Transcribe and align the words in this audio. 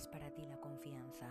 es 0.00 0.08
para 0.08 0.30
ti 0.30 0.46
la 0.46 0.58
confianza? 0.58 1.28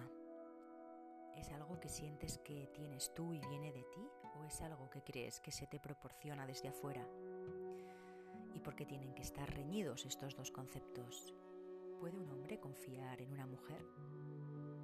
¿Es 1.35 1.51
algo 1.53 1.79
que 1.79 1.89
sientes 1.89 2.37
que 2.37 2.67
tienes 2.67 3.11
tú 3.15 3.33
y 3.33 3.39
viene 3.39 3.71
de 3.71 3.81
ti 3.81 4.07
o 4.39 4.45
es 4.45 4.61
algo 4.61 4.91
que 4.91 5.01
crees 5.01 5.39
que 5.39 5.51
se 5.51 5.65
te 5.65 5.79
proporciona 5.79 6.45
desde 6.45 6.67
afuera? 6.67 7.03
¿Y 8.53 8.59
por 8.59 8.75
qué 8.75 8.85
tienen 8.85 9.15
que 9.15 9.23
estar 9.23 9.51
reñidos 9.51 10.05
estos 10.05 10.35
dos 10.35 10.51
conceptos? 10.51 11.33
¿Puede 11.99 12.19
un 12.19 12.29
hombre 12.29 12.59
confiar 12.59 13.19
en 13.21 13.33
una 13.33 13.47
mujer? 13.47 13.83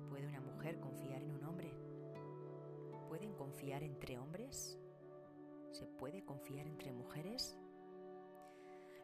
¿Puede 0.10 0.26
una 0.26 0.42
mujer 0.42 0.80
confiar 0.80 1.22
en 1.22 1.36
un 1.36 1.44
hombre? 1.44 1.72
¿Pueden 3.08 3.36
confiar 3.36 3.84
entre 3.84 4.18
hombres? 4.18 4.80
¿Se 5.70 5.86
puede 5.86 6.26
confiar 6.26 6.66
entre 6.66 6.92
mujeres? 6.92 7.56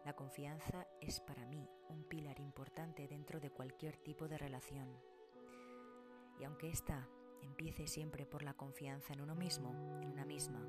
La 0.05 0.13
confianza 0.13 0.87
es 0.99 1.19
para 1.19 1.45
mí 1.45 1.69
un 1.89 2.03
pilar 2.05 2.39
importante 2.39 3.07
dentro 3.07 3.39
de 3.39 3.51
cualquier 3.51 3.97
tipo 3.97 4.27
de 4.27 4.37
relación. 4.37 4.89
Y 6.39 6.43
aunque 6.43 6.69
ésta 6.69 7.07
empiece 7.43 7.87
siempre 7.87 8.25
por 8.25 8.41
la 8.41 8.55
confianza 8.55 9.13
en 9.13 9.21
uno 9.21 9.35
mismo, 9.35 9.69
en 10.01 10.09
una 10.09 10.25
misma, 10.25 10.65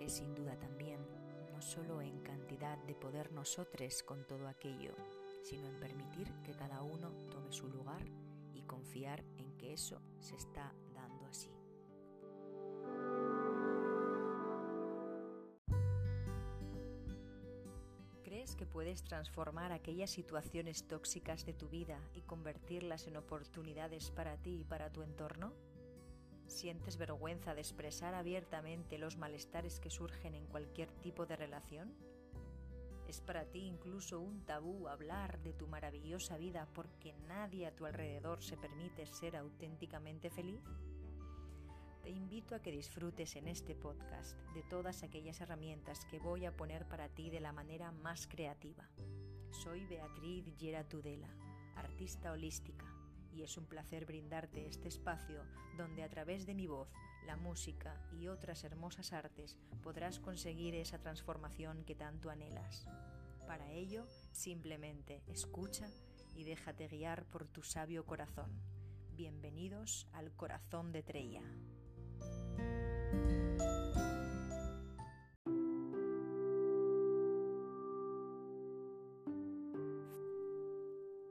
es 0.00 0.16
sin 0.16 0.34
duda 0.34 0.58
también 0.58 1.00
no 1.50 1.62
solo 1.62 2.02
en 2.02 2.20
cantidad 2.20 2.76
de 2.84 2.94
poder 2.94 3.32
nosotros 3.32 4.02
con 4.02 4.26
todo 4.26 4.48
aquello, 4.48 4.94
sino 5.42 5.66
en 5.66 5.80
permitir 5.80 6.30
que 6.42 6.52
cada 6.52 6.82
uno 6.82 7.10
tome 7.30 7.52
su 7.52 7.68
lugar 7.68 8.04
y 8.52 8.62
confiar 8.62 9.24
en 9.38 9.56
que 9.56 9.72
eso 9.72 10.02
se 10.18 10.36
está 10.36 10.74
puedes 18.80 19.04
transformar 19.04 19.72
aquellas 19.72 20.08
situaciones 20.08 20.88
tóxicas 20.88 21.44
de 21.44 21.52
tu 21.52 21.68
vida 21.68 22.00
y 22.14 22.22
convertirlas 22.22 23.06
en 23.08 23.18
oportunidades 23.18 24.10
para 24.10 24.38
ti 24.38 24.60
y 24.60 24.64
para 24.64 24.90
tu 24.90 25.02
entorno? 25.02 25.52
¿Sientes 26.46 26.96
vergüenza 26.96 27.54
de 27.54 27.60
expresar 27.60 28.14
abiertamente 28.14 28.96
los 28.96 29.18
malestares 29.18 29.80
que 29.80 29.90
surgen 29.90 30.34
en 30.34 30.46
cualquier 30.46 30.90
tipo 31.02 31.26
de 31.26 31.36
relación? 31.36 31.94
¿Es 33.06 33.20
para 33.20 33.44
ti 33.44 33.66
incluso 33.66 34.18
un 34.18 34.46
tabú 34.46 34.88
hablar 34.88 35.42
de 35.42 35.52
tu 35.52 35.66
maravillosa 35.66 36.38
vida 36.38 36.66
porque 36.72 37.12
nadie 37.28 37.66
a 37.66 37.76
tu 37.76 37.84
alrededor 37.84 38.42
se 38.42 38.56
permite 38.56 39.04
ser 39.04 39.36
auténticamente 39.36 40.30
feliz? 40.30 40.62
Te 42.02 42.10
invito 42.10 42.54
a 42.54 42.60
que 42.60 42.72
disfrutes 42.72 43.36
en 43.36 43.48
este 43.48 43.74
podcast 43.74 44.36
de 44.54 44.62
todas 44.62 45.02
aquellas 45.02 45.40
herramientas 45.40 46.04
que 46.06 46.18
voy 46.18 46.46
a 46.46 46.56
poner 46.56 46.86
para 46.86 47.08
ti 47.08 47.30
de 47.30 47.40
la 47.40 47.52
manera 47.52 47.92
más 47.92 48.26
creativa. 48.26 48.88
Soy 49.50 49.84
Beatriz 49.86 50.44
Gera 50.58 50.88
Tudela, 50.88 51.28
artista 51.76 52.32
holística, 52.32 52.86
y 53.32 53.42
es 53.42 53.56
un 53.56 53.66
placer 53.66 54.06
brindarte 54.06 54.66
este 54.66 54.88
espacio 54.88 55.44
donde 55.76 56.02
a 56.02 56.08
través 56.08 56.46
de 56.46 56.54
mi 56.54 56.66
voz, 56.66 56.88
la 57.26 57.36
música 57.36 58.00
y 58.18 58.28
otras 58.28 58.64
hermosas 58.64 59.12
artes 59.12 59.58
podrás 59.82 60.18
conseguir 60.18 60.74
esa 60.74 60.98
transformación 60.98 61.84
que 61.84 61.94
tanto 61.94 62.30
anhelas. 62.30 62.86
Para 63.46 63.70
ello, 63.72 64.06
simplemente 64.32 65.22
escucha 65.26 65.88
y 66.34 66.44
déjate 66.44 66.88
guiar 66.88 67.24
por 67.26 67.46
tu 67.46 67.62
sabio 67.62 68.06
corazón. 68.06 68.50
Bienvenidos 69.16 70.08
al 70.12 70.32
corazón 70.32 70.92
de 70.92 71.02
Treya. 71.02 71.42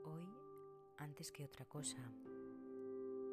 Hoy, 0.04 0.24
antes 0.98 1.32
que 1.32 1.44
otra 1.44 1.64
cosa, 1.66 1.98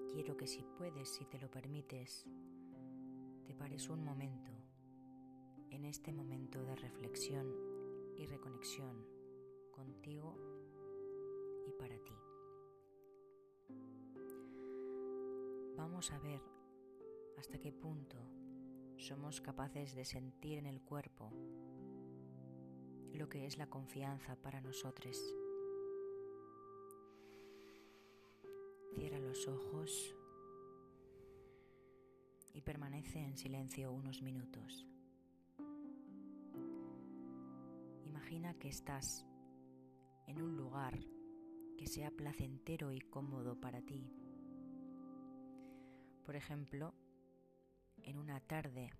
quiero 0.09 0.35
que 0.37 0.47
si 0.47 0.63
puedes, 0.77 1.09
si 1.09 1.25
te 1.25 1.39
lo 1.39 1.49
permites, 1.49 2.25
te 3.45 3.53
pares 3.53 3.89
un 3.89 4.03
momento 4.03 4.51
en 5.69 5.85
este 5.85 6.11
momento 6.11 6.63
de 6.63 6.75
reflexión 6.75 7.53
y 8.17 8.25
reconexión 8.25 9.05
contigo 9.71 10.35
y 11.67 11.71
para 11.73 11.97
ti. 11.99 12.15
Vamos 15.75 16.11
a 16.11 16.19
ver 16.19 16.41
hasta 17.37 17.59
qué 17.59 17.71
punto 17.71 18.17
somos 18.97 19.41
capaces 19.41 19.93
de 19.93 20.05
sentir 20.05 20.57
en 20.57 20.65
el 20.65 20.81
cuerpo 20.81 21.31
lo 23.13 23.29
que 23.29 23.45
es 23.45 23.57
la 23.57 23.67
confianza 23.67 24.35
para 24.35 24.61
nosotros. 24.61 25.17
Cierra 28.95 29.19
los 29.19 29.47
ojos 29.47 30.15
y 32.53 32.61
permanece 32.61 33.19
en 33.19 33.37
silencio 33.37 33.91
unos 33.91 34.21
minutos. 34.21 34.87
Imagina 38.03 38.55
que 38.55 38.69
estás 38.69 39.25
en 40.25 40.41
un 40.41 40.57
lugar 40.57 40.99
que 41.77 41.85
sea 41.85 42.09
placentero 42.09 42.91
y 42.91 42.99
cómodo 42.99 43.59
para 43.59 43.81
ti. 43.81 44.11
Por 46.25 46.35
ejemplo, 46.35 46.93
en 48.03 48.17
una 48.17 48.39
tarde 48.39 48.91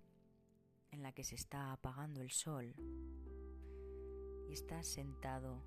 en 0.90 1.02
la 1.02 1.12
que 1.12 1.24
se 1.24 1.34
está 1.34 1.72
apagando 1.72 2.20
el 2.20 2.30
sol 2.30 2.74
y 4.48 4.52
estás 4.52 4.86
sentado 4.86 5.62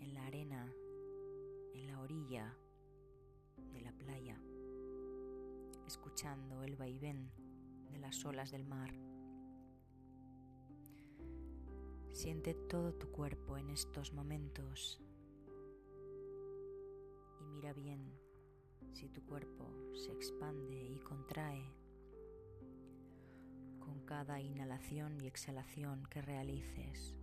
en 0.00 0.14
la 0.14 0.26
arena, 0.26 0.72
en 1.72 1.86
la 1.86 2.00
orilla 2.00 2.56
de 3.72 3.80
la 3.80 3.92
playa, 3.92 4.40
escuchando 5.86 6.62
el 6.62 6.76
vaivén 6.76 7.30
de 7.90 7.98
las 7.98 8.24
olas 8.24 8.50
del 8.50 8.64
mar. 8.64 8.92
Siente 12.12 12.54
todo 12.54 12.94
tu 12.94 13.10
cuerpo 13.10 13.56
en 13.56 13.70
estos 13.70 14.12
momentos 14.12 15.00
y 17.40 17.46
mira 17.46 17.72
bien 17.72 18.12
si 18.92 19.08
tu 19.08 19.24
cuerpo 19.24 19.68
se 19.94 20.12
expande 20.12 20.80
y 20.84 21.00
contrae 21.00 21.64
con 21.64 21.83
cada 24.04 24.40
inhalación 24.40 25.20
y 25.20 25.26
exhalación 25.26 26.04
que 26.06 26.22
realices. 26.22 27.14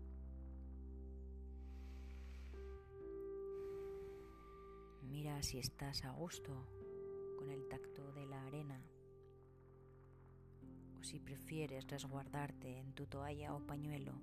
Mira 5.03 5.41
si 5.43 5.59
estás 5.59 6.03
a 6.05 6.11
gusto 6.11 6.67
con 7.37 7.51
el 7.51 7.67
tacto 7.67 8.11
de 8.13 8.25
la 8.25 8.43
arena 8.45 8.81
o 10.99 11.03
si 11.03 11.19
prefieres 11.19 11.87
resguardarte 11.87 12.79
en 12.79 12.93
tu 12.93 13.05
toalla 13.05 13.53
o 13.53 13.65
pañuelo. 13.65 14.13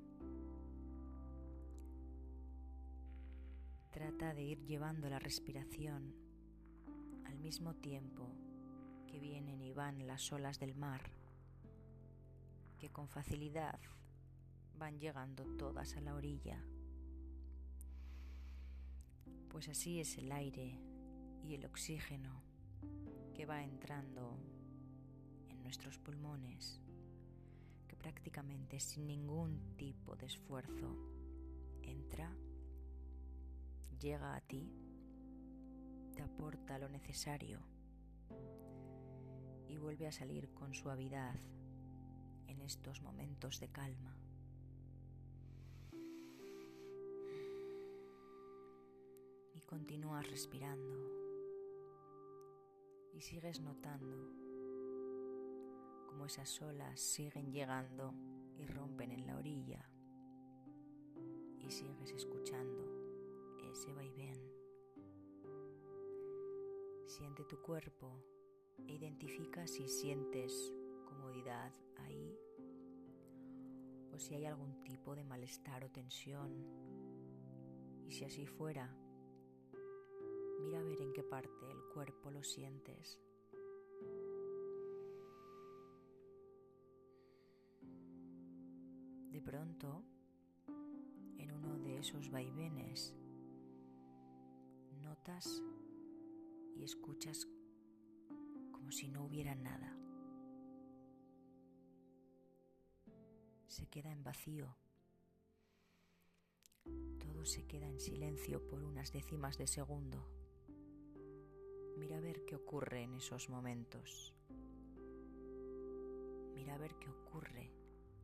Trata 3.91 4.35
de 4.35 4.43
ir 4.43 4.65
llevando 4.65 5.09
la 5.09 5.19
respiración 5.19 6.15
al 7.27 7.39
mismo 7.39 7.75
tiempo 7.75 8.33
que 9.07 9.19
vienen 9.19 9.61
y 9.63 9.73
van 9.73 10.07
las 10.07 10.33
olas 10.33 10.59
del 10.59 10.75
mar 10.75 11.18
que 12.79 12.91
con 12.91 13.09
facilidad 13.09 13.79
van 14.79 14.99
llegando 14.99 15.45
todas 15.57 15.97
a 15.97 16.01
la 16.01 16.15
orilla. 16.15 16.63
Pues 19.49 19.69
así 19.69 20.01
es 20.01 20.17
el 20.19 20.31
aire 20.31 20.79
y 21.43 21.55
el 21.55 21.67
oxígeno 21.67 22.43
que 23.35 23.47
va 23.47 23.65
entrando 23.65 24.39
en 25.49 25.63
nuestros 25.63 25.99
pulmones, 25.99 26.81
que 27.89 27.97
prácticamente 27.97 28.79
sin 28.79 29.07
ningún 29.07 29.77
tipo 29.77 30.15
de 30.17 30.27
esfuerzo 30.27 30.97
entra, 31.83 32.33
llega 33.99 34.37
a 34.37 34.41
ti, 34.41 34.73
te 36.15 36.23
aporta 36.23 36.79
lo 36.79 36.89
necesario 36.89 37.61
y 39.67 39.77
vuelve 39.77 40.07
a 40.07 40.13
salir 40.13 40.53
con 40.53 40.75
suavidad 40.75 41.35
en 42.49 42.61
estos 42.63 43.01
momentos 43.03 43.61
de 43.61 43.69
calma. 43.69 44.17
Y 49.55 49.61
continúas 49.63 50.29
respirando 50.29 51.19
y 53.13 53.21
sigues 53.21 53.61
notando 53.61 54.17
cómo 56.07 56.27
esas 56.27 56.61
olas 56.63 57.01
siguen 57.01 57.53
llegando 57.53 58.15
y 58.57 58.67
rompen 58.67 59.13
en 59.13 59.27
la 59.27 59.37
orilla 59.37 59.89
y 61.59 61.71
sigues 61.71 62.13
escuchando 62.13 62.83
ese 63.71 63.93
vaivén. 63.93 64.41
Siente 67.07 67.45
tu 67.45 67.61
cuerpo 67.61 68.23
e 68.87 68.93
identifica 68.95 69.67
si 69.67 69.89
sientes 69.89 70.73
comodidad 71.05 71.73
ahí 71.97 72.38
si 74.19 74.35
hay 74.35 74.47
algún 74.47 74.83
tipo 74.85 75.15
de 75.15 75.25
malestar 75.25 75.85
o 75.85 75.91
tensión. 75.91 76.53
Y 78.07 78.13
si 78.13 78.25
así 78.25 78.47
fuera, 78.47 78.95
Mira 80.61 80.81
a 80.81 80.83
ver 80.83 81.01
en 81.01 81.13
qué 81.13 81.23
parte 81.23 81.67
del 81.67 81.83
cuerpo 81.95 82.31
lo 82.31 82.43
sientes. 82.43 83.19
De 89.31 89.41
pronto, 89.41 90.05
en 91.39 91.53
uno 91.53 91.79
de 91.79 91.99
esos 91.99 92.31
vaivenes, 92.31 93.15
notas 95.01 95.63
y 96.77 96.83
escuchas 96.83 97.47
como 98.73 98.91
si 98.91 99.09
no 99.09 99.25
hubiera 99.25 99.55
nada. 99.55 99.98
Se 103.79 103.87
queda 103.87 104.11
en 104.11 104.25
vacío. 104.25 104.75
Todo 107.21 107.45
se 107.45 107.65
queda 107.65 107.87
en 107.87 108.01
silencio 108.01 108.67
por 108.67 108.83
unas 108.83 109.13
décimas 109.13 109.57
de 109.57 109.69
segundo. 109.69 110.27
Mira 111.97 112.17
a 112.17 112.21
ver 112.21 112.45
qué 112.45 112.57
ocurre 112.57 113.05
en 113.05 113.15
esos 113.15 113.49
momentos. 113.49 114.35
Mira 116.57 116.75
a 116.75 116.79
ver 116.79 116.97
qué 116.97 117.09
ocurre 117.09 117.71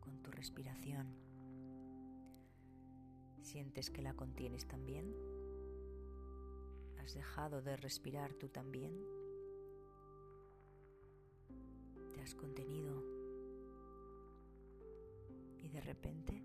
con 0.00 0.20
tu 0.24 0.32
respiración. 0.32 1.14
¿Sientes 3.40 3.90
que 3.90 4.02
la 4.02 4.14
contienes 4.14 4.66
también? 4.66 5.14
¿Has 6.98 7.14
dejado 7.14 7.62
de 7.62 7.76
respirar 7.76 8.34
tú 8.34 8.48
también? 8.48 8.92
¿Te 12.12 12.20
has 12.22 12.34
contenido? 12.34 13.13
De 15.74 15.80
repente 15.80 16.40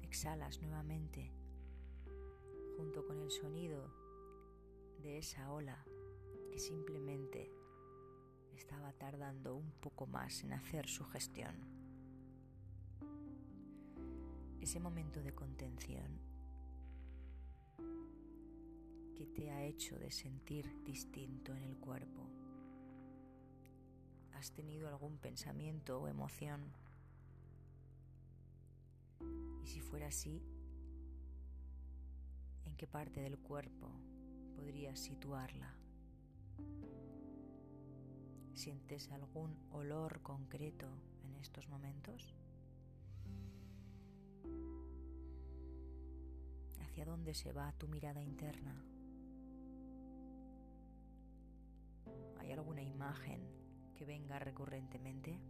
exhalas 0.00 0.62
nuevamente 0.62 1.30
junto 2.78 3.06
con 3.06 3.20
el 3.20 3.30
sonido 3.30 3.92
de 5.02 5.18
esa 5.18 5.52
ola 5.52 5.84
que 6.50 6.58
simplemente 6.58 7.52
estaba 8.54 8.94
tardando 8.94 9.54
un 9.54 9.72
poco 9.72 10.06
más 10.06 10.42
en 10.42 10.54
hacer 10.54 10.88
su 10.88 11.04
gestión. 11.04 11.54
Ese 14.58 14.80
momento 14.80 15.22
de 15.22 15.34
contención 15.34 16.18
que 19.14 19.26
te 19.26 19.50
ha 19.50 19.64
hecho 19.64 19.98
de 19.98 20.10
sentir 20.10 20.82
distinto 20.82 21.54
en 21.54 21.62
el 21.62 21.76
cuerpo. 21.76 22.25
¿Has 24.36 24.52
tenido 24.52 24.86
algún 24.88 25.16
pensamiento 25.16 25.98
o 25.98 26.08
emoción? 26.08 26.60
Y 29.64 29.66
si 29.66 29.80
fuera 29.80 30.08
así, 30.08 30.42
¿en 32.66 32.76
qué 32.76 32.86
parte 32.86 33.22
del 33.22 33.38
cuerpo 33.38 33.90
podrías 34.54 35.00
situarla? 35.00 35.74
¿Sientes 38.52 39.10
algún 39.10 39.56
olor 39.70 40.20
concreto 40.20 40.86
en 41.24 41.34
estos 41.36 41.66
momentos? 41.68 42.34
¿Hacia 46.82 47.06
dónde 47.06 47.32
se 47.32 47.52
va 47.52 47.72
tu 47.72 47.88
mirada 47.88 48.22
interna? 48.22 48.84
¿Hay 52.38 52.52
alguna 52.52 52.82
imagen 52.82 53.55
que 53.96 54.04
venga 54.04 54.38
recurrentemente? 54.38 55.40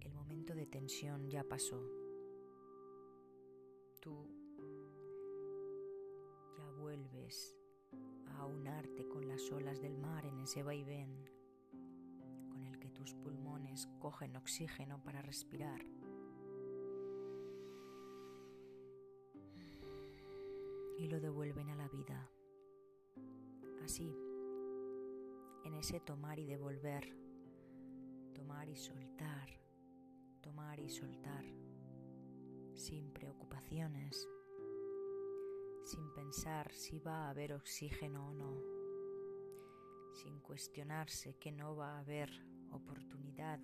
El 0.00 0.12
momento 0.12 0.54
de 0.54 0.66
tensión 0.66 1.30
ya 1.30 1.44
pasó. 1.44 1.82
Tú 4.00 4.28
ya 6.56 6.70
vuelves 6.72 7.58
unarte 8.48 9.06
con 9.08 9.26
las 9.28 9.50
olas 9.52 9.80
del 9.80 9.98
mar 9.98 10.24
en 10.24 10.38
ese 10.40 10.62
vaivén 10.62 11.28
con 12.50 12.64
el 12.64 12.78
que 12.78 12.90
tus 12.90 13.14
pulmones 13.14 13.88
cogen 13.98 14.36
oxígeno 14.36 15.02
para 15.02 15.22
respirar. 15.22 15.84
Y 20.98 21.06
lo 21.06 21.20
devuelven 21.20 21.70
a 21.70 21.76
la 21.76 21.88
vida. 21.88 22.28
Así, 23.84 24.12
en 25.64 25.74
ese 25.74 26.00
tomar 26.00 26.38
y 26.38 26.46
devolver, 26.46 27.14
tomar 28.34 28.68
y 28.68 28.76
soltar, 28.76 29.48
tomar 30.40 30.80
y 30.80 30.88
soltar, 30.88 31.44
sin 32.74 33.12
preocupaciones. 33.12 34.28
Sin 35.84 36.12
pensar 36.12 36.70
si 36.72 36.98
va 36.98 37.26
a 37.26 37.30
haber 37.30 37.54
oxígeno 37.54 38.28
o 38.28 38.34
no, 38.34 38.62
sin 40.12 40.38
cuestionarse 40.40 41.36
que 41.38 41.50
no 41.50 41.76
va 41.76 41.96
a 41.96 42.00
haber 42.00 42.30
oportunidad 42.70 43.58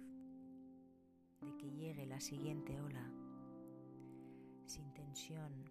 de 1.42 1.56
que 1.58 1.70
llegue 1.70 2.06
la 2.06 2.20
siguiente 2.20 2.80
ola, 2.80 3.10
sin 4.64 4.90
tensión, 4.94 5.70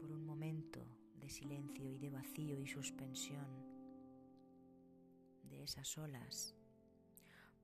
por 0.00 0.10
un 0.10 0.24
momento 0.24 0.80
de 1.16 1.28
silencio 1.28 1.90
y 1.90 1.98
de 1.98 2.10
vacío 2.10 2.58
y 2.58 2.66
suspensión 2.66 3.73
de 5.44 5.62
esas 5.62 5.96
olas, 5.98 6.54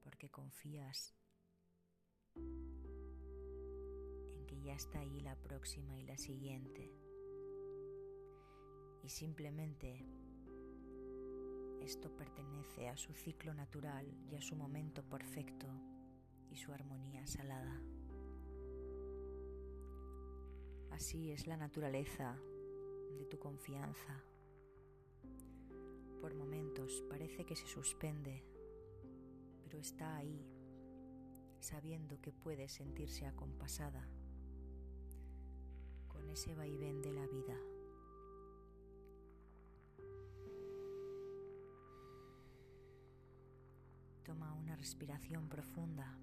porque 0.02 0.30
confías 0.30 1.14
ya 4.62 4.74
está 4.74 5.00
ahí 5.00 5.20
la 5.20 5.36
próxima 5.36 5.96
y 5.98 6.04
la 6.04 6.16
siguiente. 6.16 6.92
Y 9.02 9.08
simplemente 9.08 10.06
esto 11.80 12.14
pertenece 12.14 12.88
a 12.88 12.96
su 12.96 13.14
ciclo 13.14 13.54
natural 13.54 14.06
y 14.30 14.36
a 14.36 14.42
su 14.42 14.54
momento 14.54 15.02
perfecto 15.02 15.66
y 16.50 16.56
su 16.56 16.72
armonía 16.72 17.26
salada. 17.26 17.80
Así 20.90 21.30
es 21.30 21.46
la 21.46 21.56
naturaleza 21.56 22.36
de 23.16 23.24
tu 23.24 23.38
confianza. 23.38 24.22
Por 26.20 26.34
momentos 26.34 27.02
parece 27.08 27.44
que 27.44 27.56
se 27.56 27.66
suspende, 27.66 28.44
pero 29.62 29.78
está 29.78 30.16
ahí, 30.16 30.46
sabiendo 31.60 32.20
que 32.20 32.32
puede 32.32 32.68
sentirse 32.68 33.26
acompasada 33.26 34.08
ese 36.30 36.54
vaivén 36.54 37.02
de 37.02 37.12
la 37.12 37.26
vida. 37.26 37.56
Toma 44.24 44.52
una 44.54 44.76
respiración 44.76 45.48
profunda 45.48 46.16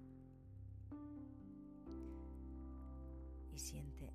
y 3.52 3.58
siente 3.58 4.14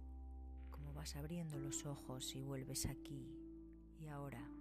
cómo 0.71 0.93
vas 0.93 1.15
abriendo 1.15 1.59
los 1.59 1.85
ojos 1.85 2.35
y 2.35 2.41
vuelves 2.41 2.87
aquí 2.87 3.29
y 3.99 4.07
ahora 4.07 4.52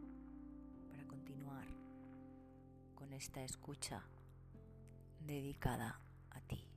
con 3.02 3.12
esta 3.14 3.42
escucha 3.42 4.00
dedicada 5.18 6.00
a 6.30 6.40
ti. 6.42 6.68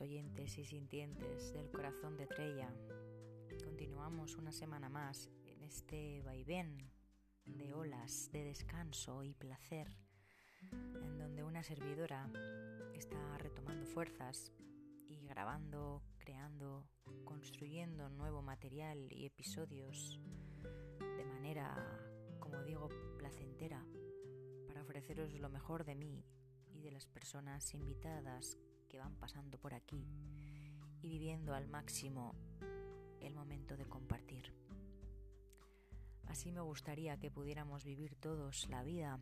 oyentes 0.00 0.56
y 0.56 0.64
sintientes 0.64 1.52
del 1.52 1.70
corazón 1.70 2.16
de 2.16 2.26
Trella. 2.26 2.72
Continuamos 3.62 4.36
una 4.36 4.52
semana 4.52 4.88
más 4.88 5.28
en 5.44 5.62
este 5.62 6.22
vaivén 6.22 6.90
de 7.44 7.74
olas, 7.74 8.30
de 8.32 8.44
descanso 8.44 9.22
y 9.22 9.34
placer, 9.34 10.01
una 11.44 11.62
servidora 11.62 12.28
está 12.94 13.38
retomando 13.38 13.86
fuerzas 13.86 14.52
y 15.08 15.26
grabando, 15.26 16.02
creando, 16.18 16.86
construyendo 17.24 18.08
nuevo 18.08 18.42
material 18.42 19.12
y 19.12 19.26
episodios 19.26 20.20
de 20.98 21.24
manera, 21.24 21.74
como 22.38 22.62
digo, 22.62 22.88
placentera, 23.18 23.84
para 24.66 24.82
ofreceros 24.82 25.32
lo 25.34 25.48
mejor 25.48 25.84
de 25.84 25.94
mí 25.94 26.24
y 26.72 26.80
de 26.80 26.90
las 26.90 27.06
personas 27.06 27.74
invitadas 27.74 28.56
que 28.88 28.98
van 28.98 29.16
pasando 29.16 29.58
por 29.58 29.74
aquí 29.74 30.06
y 31.00 31.08
viviendo 31.08 31.54
al 31.54 31.68
máximo 31.68 32.34
el 33.20 33.34
momento 33.34 33.76
de 33.76 33.86
compartir. 33.86 34.52
Así 36.26 36.52
me 36.52 36.60
gustaría 36.60 37.18
que 37.18 37.30
pudiéramos 37.30 37.84
vivir 37.84 38.14
todos 38.14 38.68
la 38.68 38.82
vida 38.82 39.18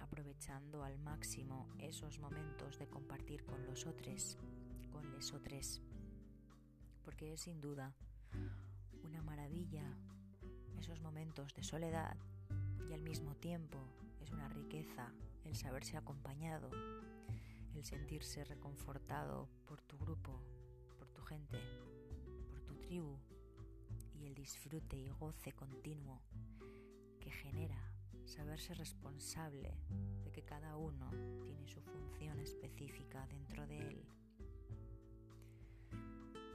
aprovechando 0.00 0.82
al 0.82 0.98
máximo 0.98 1.68
esos 1.78 2.18
momentos 2.18 2.78
de 2.78 2.88
compartir 2.88 3.44
con 3.44 3.64
los 3.66 3.86
otros, 3.86 4.36
con 4.92 5.10
les 5.12 5.32
otros, 5.32 5.80
porque 7.04 7.32
es 7.32 7.42
sin 7.42 7.60
duda 7.60 7.94
una 9.04 9.22
maravilla 9.22 9.84
esos 10.78 11.00
momentos 11.00 11.54
de 11.54 11.62
soledad 11.62 12.16
y 12.88 12.92
al 12.92 13.02
mismo 13.02 13.34
tiempo 13.36 13.78
es 14.20 14.30
una 14.30 14.48
riqueza 14.48 15.12
el 15.44 15.54
saberse 15.56 15.96
acompañado, 15.96 16.70
el 17.74 17.84
sentirse 17.84 18.44
reconfortado 18.44 19.48
por 19.66 19.80
tu 19.82 19.98
grupo, 19.98 20.40
por 20.98 21.08
tu 21.08 21.22
gente, 21.22 21.58
por 22.48 22.60
tu 22.62 22.74
tribu 22.76 23.16
y 24.14 24.26
el 24.26 24.34
disfrute 24.34 24.96
y 24.96 25.10
goce 25.10 25.52
continuo 25.52 26.20
que 27.20 27.30
genera 27.30 27.89
saberse 28.30 28.74
responsable 28.74 29.74
de 30.22 30.30
que 30.30 30.42
cada 30.42 30.76
uno 30.76 31.10
tiene 31.42 31.66
su 31.66 31.80
función 31.82 32.38
específica 32.38 33.26
dentro 33.26 33.66
de 33.66 33.78
él. 33.78 34.04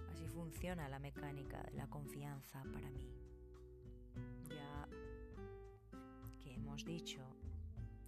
Así 0.10 0.26
funciona 0.30 0.88
la 0.88 1.00
mecánica 1.00 1.62
de 1.64 1.74
la 1.74 1.88
confianza 1.88 2.64
para 2.74 2.90
mí. 2.90 3.10
Ya 4.50 4.88
que 6.40 6.56
hemos 6.56 6.86
dicho 6.86 7.20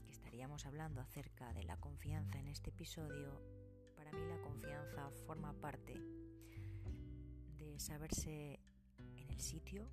que 0.05 0.13
estaríamos 0.13 0.65
hablando 0.65 1.01
acerca 1.01 1.51
de 1.53 1.63
la 1.63 1.75
confianza 1.75 2.39
en 2.39 2.47
este 2.47 2.69
episodio, 2.69 3.41
para 3.97 4.13
mí 4.13 4.25
la 4.29 4.41
confianza 4.41 5.09
forma 5.25 5.51
parte 5.51 5.93
de 7.57 7.77
saberse 7.79 8.61
en 9.17 9.29
el 9.29 9.41
sitio, 9.41 9.89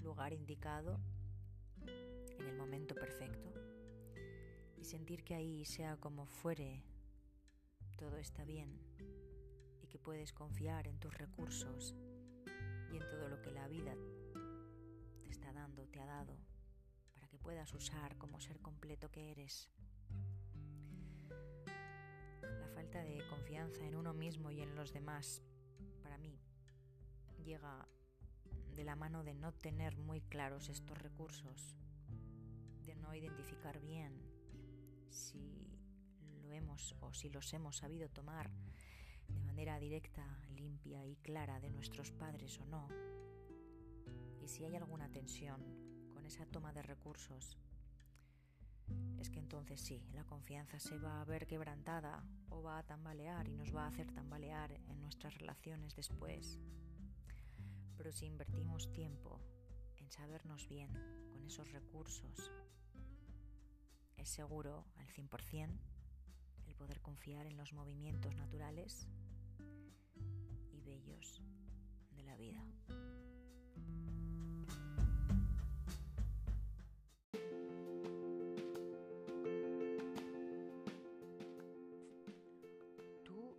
lugar 0.00 0.32
indicado 0.32 0.98
en 2.38 2.46
el 2.46 2.56
momento 2.56 2.94
perfecto 2.94 3.52
y 4.76 4.84
sentir 4.84 5.24
que 5.24 5.34
ahí, 5.34 5.64
sea 5.64 5.96
como 5.96 6.26
fuere, 6.26 6.84
todo 7.96 8.16
está 8.16 8.44
bien 8.44 8.78
y 9.82 9.88
que 9.88 9.98
puedes 9.98 10.32
confiar 10.32 10.86
en 10.86 10.98
tus 10.98 11.12
recursos 11.14 11.94
y 12.92 12.96
en 12.96 13.08
todo 13.08 13.28
lo 13.28 13.42
que 13.42 13.50
la 13.50 13.66
vida 13.68 13.94
te 15.24 15.30
está 15.30 15.52
dando, 15.52 15.86
te 15.88 16.00
ha 16.00 16.06
dado, 16.06 16.36
para 17.14 17.28
que 17.28 17.38
puedas 17.38 17.72
usar 17.74 18.16
como 18.16 18.40
ser 18.40 18.60
completo 18.60 19.10
que 19.10 19.30
eres. 19.30 19.68
La 22.42 22.68
falta 22.74 23.02
de 23.02 23.26
confianza 23.28 23.84
en 23.84 23.96
uno 23.96 24.14
mismo 24.14 24.50
y 24.50 24.60
en 24.60 24.74
los 24.74 24.92
demás, 24.92 25.42
para 26.02 26.18
mí, 26.18 26.38
llega 27.44 27.88
de 28.74 28.84
la 28.84 28.94
mano 28.94 29.24
de 29.24 29.34
no 29.34 29.52
tener 29.52 29.96
muy 29.96 30.20
claros 30.20 30.68
estos 30.68 30.96
recursos 30.98 31.76
no 33.08 33.14
identificar 33.14 33.80
bien 33.80 34.12
si 35.08 35.66
lo 36.42 36.52
hemos 36.52 36.94
o 37.00 37.14
si 37.14 37.30
los 37.30 37.50
hemos 37.54 37.78
sabido 37.78 38.10
tomar 38.10 38.50
de 39.28 39.40
manera 39.40 39.78
directa, 39.78 40.24
limpia 40.54 41.06
y 41.06 41.16
clara 41.16 41.58
de 41.58 41.70
nuestros 41.70 42.10
padres 42.12 42.58
o 42.58 42.66
no, 42.66 42.86
y 44.42 44.48
si 44.48 44.64
hay 44.64 44.76
alguna 44.76 45.10
tensión 45.10 45.62
con 46.12 46.26
esa 46.26 46.44
toma 46.46 46.74
de 46.74 46.82
recursos, 46.82 47.56
es 49.18 49.30
que 49.30 49.38
entonces 49.38 49.80
sí, 49.80 50.02
la 50.12 50.24
confianza 50.24 50.78
se 50.78 50.98
va 50.98 51.22
a 51.22 51.24
ver 51.24 51.46
quebrantada 51.46 52.22
o 52.50 52.62
va 52.62 52.78
a 52.78 52.86
tambalear 52.86 53.48
y 53.48 53.54
nos 53.54 53.74
va 53.74 53.84
a 53.84 53.88
hacer 53.88 54.12
tambalear 54.12 54.72
en 54.72 55.00
nuestras 55.00 55.34
relaciones 55.38 55.96
después. 55.96 56.58
Pero 57.96 58.12
si 58.12 58.26
invertimos 58.26 58.92
tiempo 58.92 59.40
en 59.96 60.10
sabernos 60.10 60.68
bien 60.68 60.92
con 61.30 61.44
esos 61.44 61.70
recursos, 61.72 62.50
es 64.18 64.28
seguro 64.28 64.84
al 64.96 65.08
100% 65.08 65.68
el 66.66 66.74
poder 66.74 67.00
confiar 67.00 67.46
en 67.46 67.56
los 67.56 67.72
movimientos 67.72 68.34
naturales 68.36 69.08
y 70.72 70.80
bellos 70.80 71.40
de 72.10 72.22
la 72.24 72.36
vida. 72.36 72.62
Tú 83.24 83.56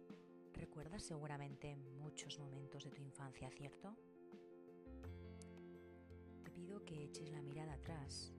recuerdas 0.54 1.04
seguramente 1.04 1.76
muchos 1.76 2.38
momentos 2.38 2.84
de 2.84 2.92
tu 2.92 3.02
infancia, 3.02 3.50
¿cierto? 3.52 3.96
Te 6.44 6.52
pido 6.52 6.84
que 6.86 7.06
eches 7.06 7.32
la 7.32 7.42
mirada 7.42 7.74
atrás 7.74 8.34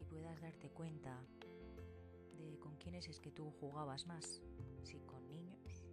y 0.00 0.04
puedas 0.04 0.40
darte 0.40 0.70
cuenta 0.70 1.24
quiénes 2.78 3.08
es 3.08 3.20
que 3.20 3.30
tú 3.30 3.50
jugabas 3.60 4.06
más, 4.06 4.40
si 4.82 5.00
con 5.00 5.26
niños 5.28 5.84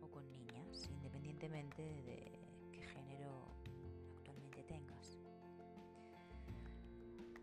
o 0.00 0.10
con 0.10 0.30
niñas, 0.30 0.88
independientemente 0.90 1.82
de 1.82 2.38
qué 2.72 2.82
género 2.82 3.48
actualmente 4.16 4.62
tengas. 4.64 5.18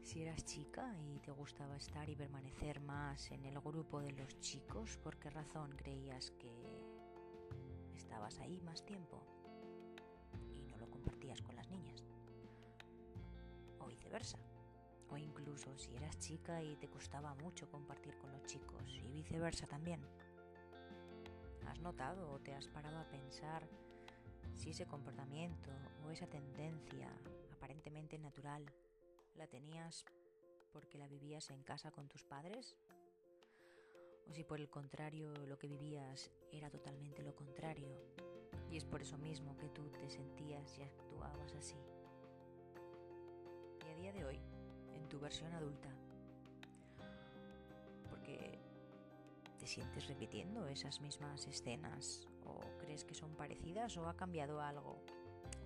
Si 0.04 0.22
eras 0.22 0.46
chica 0.46 0.96
y 1.02 1.20
te 1.20 1.32
gustaba 1.32 1.76
estar 1.76 2.10
y 2.10 2.16
permanecer 2.16 2.80
más 2.80 3.32
en 3.32 3.46
el 3.46 3.60
grupo 3.60 4.00
de 4.00 4.12
los 4.14 4.40
chicos, 4.40 4.98
¿por 4.98 5.18
qué 5.18 5.30
razón 5.30 5.72
creías 5.76 6.32
que 6.32 6.86
estabas 7.96 8.40
ahí 8.40 8.62
más 8.62 8.86
tiempo 8.86 9.22
y 10.54 10.62
no 10.62 10.78
lo 10.78 10.90
compartías 10.90 11.42
con 11.42 11.56
las 11.56 11.70
niñas? 11.70 12.04
O 13.80 13.88
viceversa 13.88 14.47
incluso 15.18 15.78
si 15.78 15.96
eras 15.96 16.18
chica 16.20 16.64
y 16.64 16.76
te 16.76 16.88
costaba 16.88 17.34
mucho 17.36 17.70
compartir 17.70 18.18
con 18.18 18.32
los 18.32 18.44
chicos 18.44 19.02
y 19.04 19.12
viceversa 19.12 19.68
también. 19.68 20.02
¿Has 21.68 21.80
notado 21.80 22.32
o 22.32 22.40
te 22.40 22.54
has 22.54 22.68
parado 22.68 22.98
a 22.98 23.10
pensar 23.10 23.68
si 24.56 24.72
ese 24.72 24.86
comportamiento 24.86 25.70
o 26.06 26.12
esa 26.12 26.28
tendencia 26.28 27.10
aparentemente 27.52 28.18
natural 28.18 28.66
la 29.36 29.48
tenías 29.48 30.06
porque 30.72 30.98
la 30.98 31.08
vivías 31.08 31.50
en 31.52 31.64
casa 31.64 31.92
con 31.92 32.08
tus 32.08 32.24
padres? 32.24 32.76
¿O 34.30 34.34
si 34.34 34.44
por 34.44 34.60
el 34.60 34.70
contrario 34.70 35.32
lo 35.46 35.58
que 35.58 35.68
vivías 35.68 36.32
era 36.52 36.70
totalmente 36.70 37.24
lo 37.24 37.36
contrario 37.36 37.90
y 38.70 38.78
es 38.78 38.84
por 38.84 39.02
eso 39.02 39.18
mismo 39.18 39.58
que 39.58 39.70
tú 39.70 39.90
te 39.92 40.10
sentías 40.10 40.78
y 40.78 40.84
actuabas 40.84 41.54
así? 41.56 41.78
Y 43.86 43.90
a 43.90 43.96
día 43.96 44.12
de 44.12 44.26
hoy, 44.26 44.42
tu 45.08 45.20
versión 45.20 45.54
adulta. 45.54 45.90
Porque 48.10 48.60
te 49.60 49.68
sientes 49.68 50.08
repitiendo 50.08 50.68
esas 50.68 51.02
mismas 51.02 51.48
escenas 51.48 52.28
o 52.46 52.60
crees 52.80 53.04
que 53.04 53.14
son 53.14 53.36
parecidas 53.36 53.98
o 53.98 54.08
ha 54.08 54.16
cambiado 54.16 54.62
algo 54.62 55.02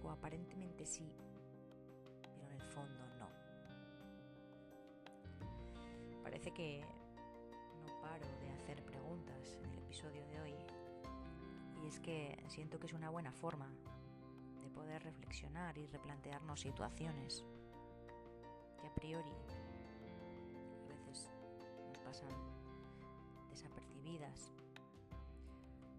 o 0.04 0.10
aparentemente 0.10 0.86
sí, 0.86 1.12
pero 2.22 2.48
en 2.48 2.54
el 2.54 2.62
fondo 2.62 3.06
no. 3.20 3.30
Parece 6.24 6.52
que 6.52 6.82
no 7.80 8.02
paro 8.02 8.28
de 8.40 8.52
hacer 8.52 8.84
preguntas 8.84 9.58
en 9.64 9.72
el 9.72 9.80
episodio 9.80 10.26
de 10.28 10.42
hoy 10.42 10.56
y 11.84 11.88
es 11.88 12.00
que 12.00 12.44
siento 12.48 12.80
que 12.80 12.88
es 12.88 12.94
una 12.94 13.10
buena 13.10 13.32
forma 13.32 13.70
de 14.62 14.70
poder 14.70 15.04
reflexionar 15.04 15.78
y 15.78 15.86
replantearnos 15.88 16.62
situaciones 16.62 17.46
que 18.82 18.88
a 18.88 18.94
priori 18.94 19.32
a 20.84 20.88
veces 20.88 21.30
nos 21.88 21.98
pasan 22.00 22.30
desapercibidas, 23.52 24.52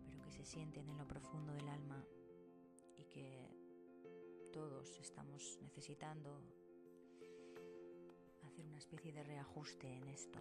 pero 0.04 0.20
que 0.22 0.32
se 0.32 0.44
sienten 0.44 0.88
en 0.88 0.98
lo 0.98 1.06
profundo 1.06 1.52
del 1.52 1.68
alma 1.68 2.04
y 2.96 3.04
que 3.04 3.48
todos 4.52 4.98
estamos 4.98 5.58
necesitando 5.62 6.42
hacer 8.42 8.66
una 8.66 8.78
especie 8.78 9.12
de 9.12 9.22
reajuste 9.22 9.86
en 9.86 10.08
esto. 10.08 10.40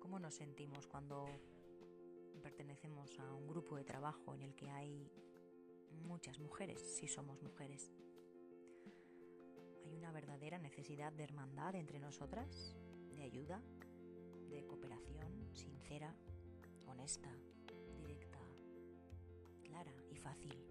¿Cómo 0.00 0.18
nos 0.18 0.34
sentimos 0.34 0.88
cuando 0.88 1.26
pertenecemos 2.42 3.18
a 3.20 3.32
un 3.32 3.46
grupo 3.46 3.76
de 3.76 3.84
trabajo 3.84 4.34
en 4.34 4.42
el 4.42 4.54
que 4.54 4.68
hay 4.68 5.10
muchas 6.02 6.38
mujeres, 6.40 6.80
si 6.80 7.06
somos 7.06 7.40
mujeres? 7.40 7.90
Una 10.04 10.12
verdadera 10.12 10.58
necesidad 10.58 11.14
de 11.14 11.24
hermandad 11.24 11.74
entre 11.76 11.98
nosotras, 11.98 12.76
de 13.16 13.22
ayuda, 13.22 13.62
de 14.50 14.66
cooperación 14.66 15.48
sincera, 15.54 16.14
honesta, 16.86 17.30
directa, 17.96 18.38
clara 19.62 19.94
y 20.10 20.16
fácil. 20.16 20.62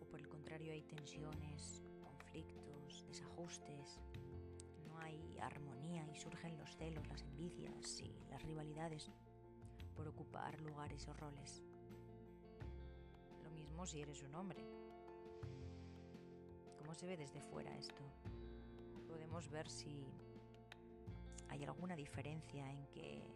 O 0.00 0.06
por 0.06 0.18
el 0.18 0.28
contrario 0.28 0.72
hay 0.72 0.82
tensiones, 0.82 1.82
conflictos, 2.00 3.04
desajustes, 3.06 4.00
no 4.86 4.98
hay 5.00 5.36
armonía 5.38 6.08
y 6.08 6.16
surgen 6.16 6.56
los 6.56 6.74
celos, 6.74 7.06
las 7.08 7.20
envidias 7.20 8.00
y 8.00 8.16
las 8.30 8.42
rivalidades 8.44 9.10
por 9.94 10.08
ocupar 10.08 10.58
lugares 10.62 11.06
o 11.06 11.12
roles. 11.12 11.62
Lo 13.44 13.50
mismo 13.50 13.84
si 13.84 14.00
eres 14.00 14.22
un 14.22 14.34
hombre 14.36 14.77
cómo 16.88 16.98
se 16.98 17.06
ve 17.06 17.18
desde 17.18 17.42
fuera 17.42 17.76
esto. 17.76 18.02
Podemos 19.06 19.50
ver 19.50 19.68
si 19.68 20.06
hay 21.50 21.62
alguna 21.62 21.94
diferencia 21.94 22.66
en 22.72 22.86
que 22.86 23.30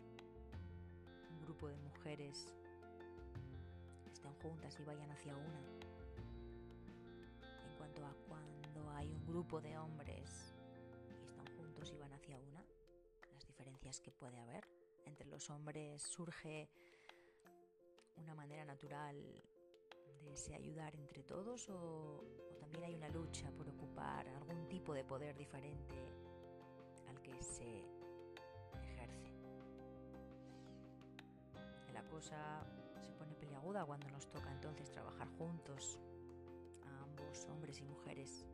un 1.30 1.42
grupo 1.42 1.68
de 1.68 1.76
mujeres 1.76 2.47
estén 4.11 4.32
juntas 4.37 4.75
y 4.80 4.85
vayan 4.85 5.11
hacia 5.11 5.37
una. 5.37 5.61
En 7.68 7.76
cuanto 7.76 8.06
a 8.06 8.14
cuando 8.26 8.90
hay 8.92 9.12
un 9.12 9.26
grupo 9.26 9.61
de 9.61 9.76
hombres 9.76 10.54
y 11.11 11.23
están 11.23 11.47
juntos 11.54 11.92
y 11.92 11.99
van 11.99 12.14
hacia 12.14 12.38
una, 12.38 12.64
las 13.35 13.47
diferencias 13.47 14.00
que 14.00 14.12
puede 14.12 14.40
haber. 14.40 14.66
Entre 15.04 15.26
los 15.26 15.50
hombres 15.50 16.00
surge 16.00 16.71
una 18.16 18.35
manera 18.35 18.64
natural 18.64 19.14
de 20.25 20.37
se 20.38 20.54
ayudar 20.54 20.94
entre 20.94 21.23
todos 21.23 21.68
o, 21.68 22.25
también 22.73 22.91
hay 22.91 22.97
una 22.97 23.09
lucha 23.11 23.50
por 23.50 23.69
ocupar 23.69 24.26
algún 24.29 24.67
tipo 24.67 24.95
de 24.95 25.05
poder 25.05 25.37
diferente 25.37 25.95
al 27.07 27.21
que 27.21 27.43
se 27.43 27.85
ejerce. 28.83 29.31
La 31.93 32.02
cosa 32.05 32.64
se 33.02 33.12
pone 33.12 33.35
peliaguda 33.35 33.85
cuando 33.85 34.09
nos 34.09 34.26
toca 34.31 34.50
entonces 34.50 34.91
trabajar 34.91 35.29
juntos, 35.37 35.99
a 36.87 37.02
ambos 37.02 37.47
hombres 37.50 37.79
y 37.79 37.85
mujeres, 37.85 38.47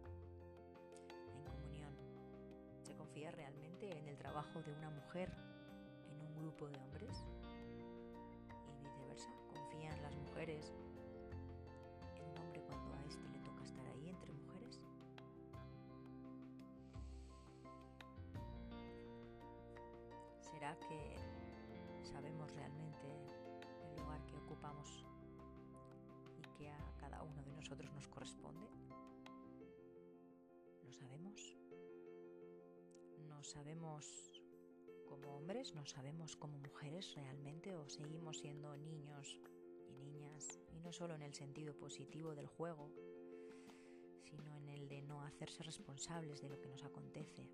en 1.32 1.44
comunión. 1.44 1.94
¿Se 2.82 2.96
confía 2.96 3.30
realmente 3.30 3.96
en 3.98 4.08
el 4.08 4.18
trabajo 4.18 4.60
de 4.62 4.72
una 4.72 4.90
mujer 4.90 5.30
en 6.10 6.20
un 6.20 6.34
grupo 6.34 6.68
de 6.68 6.76
hombres? 6.78 7.24
Y 8.68 8.82
viceversa, 8.82 9.30
¿confían 9.48 10.02
las 10.02 10.16
mujeres 10.16 10.72
¿Será 20.68 20.80
que 20.80 22.04
sabemos 22.04 22.52
realmente 22.52 23.06
el 23.88 23.96
lugar 23.96 24.22
que 24.26 24.36
ocupamos 24.36 25.02
y 26.36 26.42
que 26.58 26.68
a 26.68 26.94
cada 26.98 27.22
uno 27.22 27.42
de 27.42 27.54
nosotros 27.54 27.90
nos 27.94 28.06
corresponde? 28.06 28.68
¿Lo 30.84 30.92
sabemos? 30.92 31.56
¿No 33.30 33.42
sabemos 33.42 34.30
como 35.08 35.38
hombres? 35.38 35.74
¿No 35.74 35.86
sabemos 35.86 36.36
como 36.36 36.58
mujeres 36.58 37.14
realmente? 37.14 37.74
¿O 37.74 37.88
seguimos 37.88 38.36
siendo 38.36 38.76
niños 38.76 39.40
y 39.88 39.94
niñas? 39.94 40.60
Y 40.70 40.80
no 40.80 40.92
solo 40.92 41.14
en 41.14 41.22
el 41.22 41.32
sentido 41.32 41.72
positivo 41.78 42.34
del 42.34 42.46
juego, 42.46 42.92
sino 44.22 44.54
en 44.54 44.68
el 44.68 44.86
de 44.86 45.00
no 45.00 45.22
hacerse 45.22 45.62
responsables 45.62 46.42
de 46.42 46.50
lo 46.50 46.60
que 46.60 46.68
nos 46.68 46.84
acontece 46.84 47.50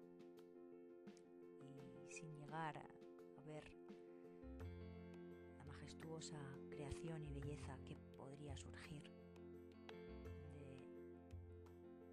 y 1.61 2.11
sin 2.11 2.35
llegar 2.35 2.94
ver 3.45 3.65
la 5.57 5.65
majestuosa 5.65 6.39
creación 6.71 7.23
y 7.27 7.33
belleza 7.35 7.77
que 7.85 7.97
podría 8.17 8.57
surgir 8.57 9.03
de 10.59 10.89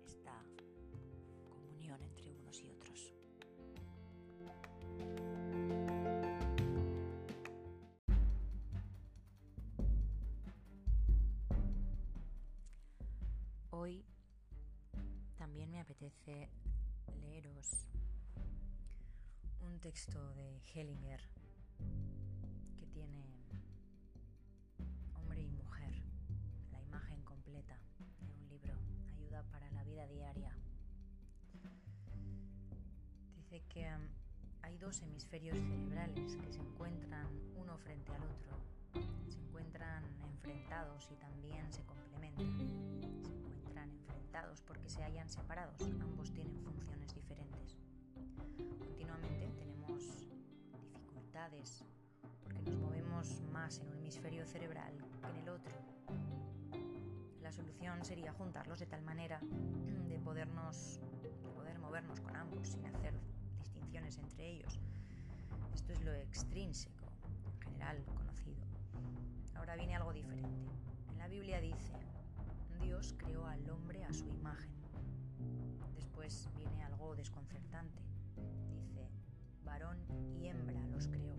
esta 0.05 0.43
comunión 1.49 2.01
entre 2.03 2.33
unos 2.33 2.61
y 2.61 2.69
otros. 2.69 3.13
Hoy 13.69 14.03
también 15.37 15.71
me 15.71 15.79
apetece 15.79 16.49
leeros 17.21 17.87
un 19.71 19.79
texto 19.79 20.33
de 20.33 20.61
Hellinger 20.73 21.21
que 22.77 22.85
tiene 22.87 23.23
hombre 25.15 25.41
y 25.41 25.49
mujer, 25.49 25.93
la 26.73 26.81
imagen 26.81 27.23
completa 27.23 27.79
de 28.19 28.33
un 28.33 28.49
libro, 28.49 28.73
ayuda 29.07 29.43
para 29.49 29.71
la 29.71 29.83
vida 29.85 30.05
diaria. 30.07 30.51
Dice 33.37 33.63
que 33.69 33.85
um, 33.85 34.09
hay 34.61 34.77
dos 34.77 35.01
hemisferios 35.03 35.57
cerebrales 35.57 36.35
que 36.35 36.51
se 36.51 36.59
encuentran 36.59 37.27
uno 37.55 37.77
frente 37.77 38.11
al 38.11 38.23
otro, 38.23 38.57
se 39.29 39.39
encuentran 39.39 40.03
enfrentados 40.21 41.09
y 41.11 41.15
también 41.15 41.71
se 41.71 41.81
complementan. 41.85 42.57
Se 43.23 43.31
encuentran 43.31 43.89
enfrentados 43.89 44.61
porque 44.63 44.89
se 44.89 45.01
hayan 45.03 45.29
separados, 45.29 45.81
ambos 46.01 46.29
tienen 46.33 46.59
funciones 46.61 47.15
diferentes 47.15 47.77
continuamente 48.67 49.50
porque 52.43 52.61
nos 52.61 52.77
movemos 52.77 53.41
más 53.51 53.79
en 53.79 53.87
un 53.87 53.97
hemisferio 53.97 54.45
cerebral 54.45 54.93
que 55.23 55.27
en 55.27 55.37
el 55.37 55.49
otro. 55.49 55.73
La 57.41 57.51
solución 57.51 58.05
sería 58.05 58.31
juntarlos 58.31 58.77
de 58.77 58.85
tal 58.85 59.01
manera 59.01 59.39
de 60.07 60.19
podernos 60.19 60.99
de 61.23 61.29
poder 61.55 61.79
movernos 61.79 62.19
con 62.19 62.35
ambos 62.35 62.67
sin 62.67 62.85
hacer 62.85 63.15
distinciones 63.57 64.19
entre 64.19 64.51
ellos. 64.51 64.79
Esto 65.73 65.93
es 65.93 66.01
lo 66.01 66.13
extrínseco, 66.13 67.05
en 67.55 67.71
general 67.71 68.03
conocido. 68.05 68.61
Ahora 69.55 69.75
viene 69.75 69.95
algo 69.95 70.13
diferente. 70.13 70.69
En 71.09 71.17
la 71.17 71.27
Biblia 71.27 71.59
dice, 71.59 71.91
Dios 72.83 73.15
creó 73.17 73.47
al 73.47 73.67
hombre 73.71 74.03
a 74.03 74.13
su 74.13 74.27
imagen. 74.27 74.75
Después 75.95 76.47
viene 76.55 76.83
algo 76.83 77.15
desconcertante 77.15 78.10
y 80.35 80.47
hembra 80.47 80.85
los 80.87 81.07
creó. 81.07 81.35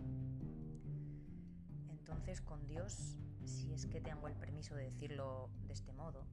Entonces 1.88 2.40
con 2.40 2.66
Dios, 2.66 3.16
si 3.44 3.72
es 3.72 3.86
que 3.86 4.00
tengo 4.00 4.28
el 4.28 4.34
permiso 4.34 4.74
de 4.74 4.84
decirlo 4.84 5.50
de 5.66 5.72
este 5.72 5.92
modo, 5.92 6.26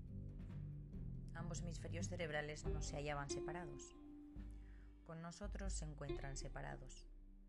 ambos 1.34 1.62
hemisferios 1.62 2.08
cerebrales 2.08 2.66
no 2.66 2.82
se 2.82 2.96
hallaban 2.96 3.30
separados. 3.30 3.96
Con 5.06 5.22
nosotros 5.22 5.74
se 5.74 5.86
encuentran 5.86 6.36
separados. 6.38 7.08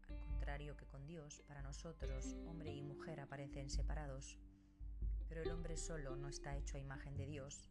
Al 0.08 0.18
contrario 0.18 0.76
que 0.76 0.86
con 0.86 1.06
Dios, 1.06 1.42
para 1.46 1.62
nosotros 1.62 2.36
hombre 2.46 2.74
y 2.74 2.82
mujer 2.82 3.20
aparecen 3.20 3.70
separados. 3.70 4.38
Pero 5.28 5.42
el 5.42 5.50
hombre 5.52 5.76
solo 5.76 6.16
no 6.16 6.28
está 6.28 6.56
hecho 6.56 6.76
a 6.76 6.80
imagen 6.80 7.16
de 7.16 7.26
Dios 7.26 7.70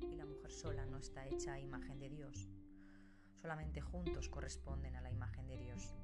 y 0.00 0.14
la 0.14 0.26
mujer 0.26 0.52
sola 0.52 0.84
no 0.86 0.98
está 0.98 1.26
hecha 1.26 1.54
a 1.54 1.60
imagen 1.60 1.98
de 1.98 2.10
Dios 2.10 2.48
solamente 3.38 3.80
juntos 3.80 4.28
corresponden 4.28 4.96
a 4.96 5.00
la 5.00 5.10
imagen 5.10 5.46
de 5.46 5.56
Dios. 5.56 5.94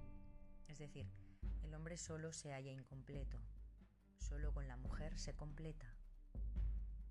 Es 0.75 0.81
decir, 0.81 1.09
el 1.63 1.73
hombre 1.73 1.97
solo 1.97 2.33
se 2.33 2.53
halla 2.53 2.73
incompleto, 2.73 3.39
solo 4.19 4.53
con 4.53 4.67
la 4.67 4.77
mujer 4.77 5.17
se 5.21 5.33
completa, 5.33 5.87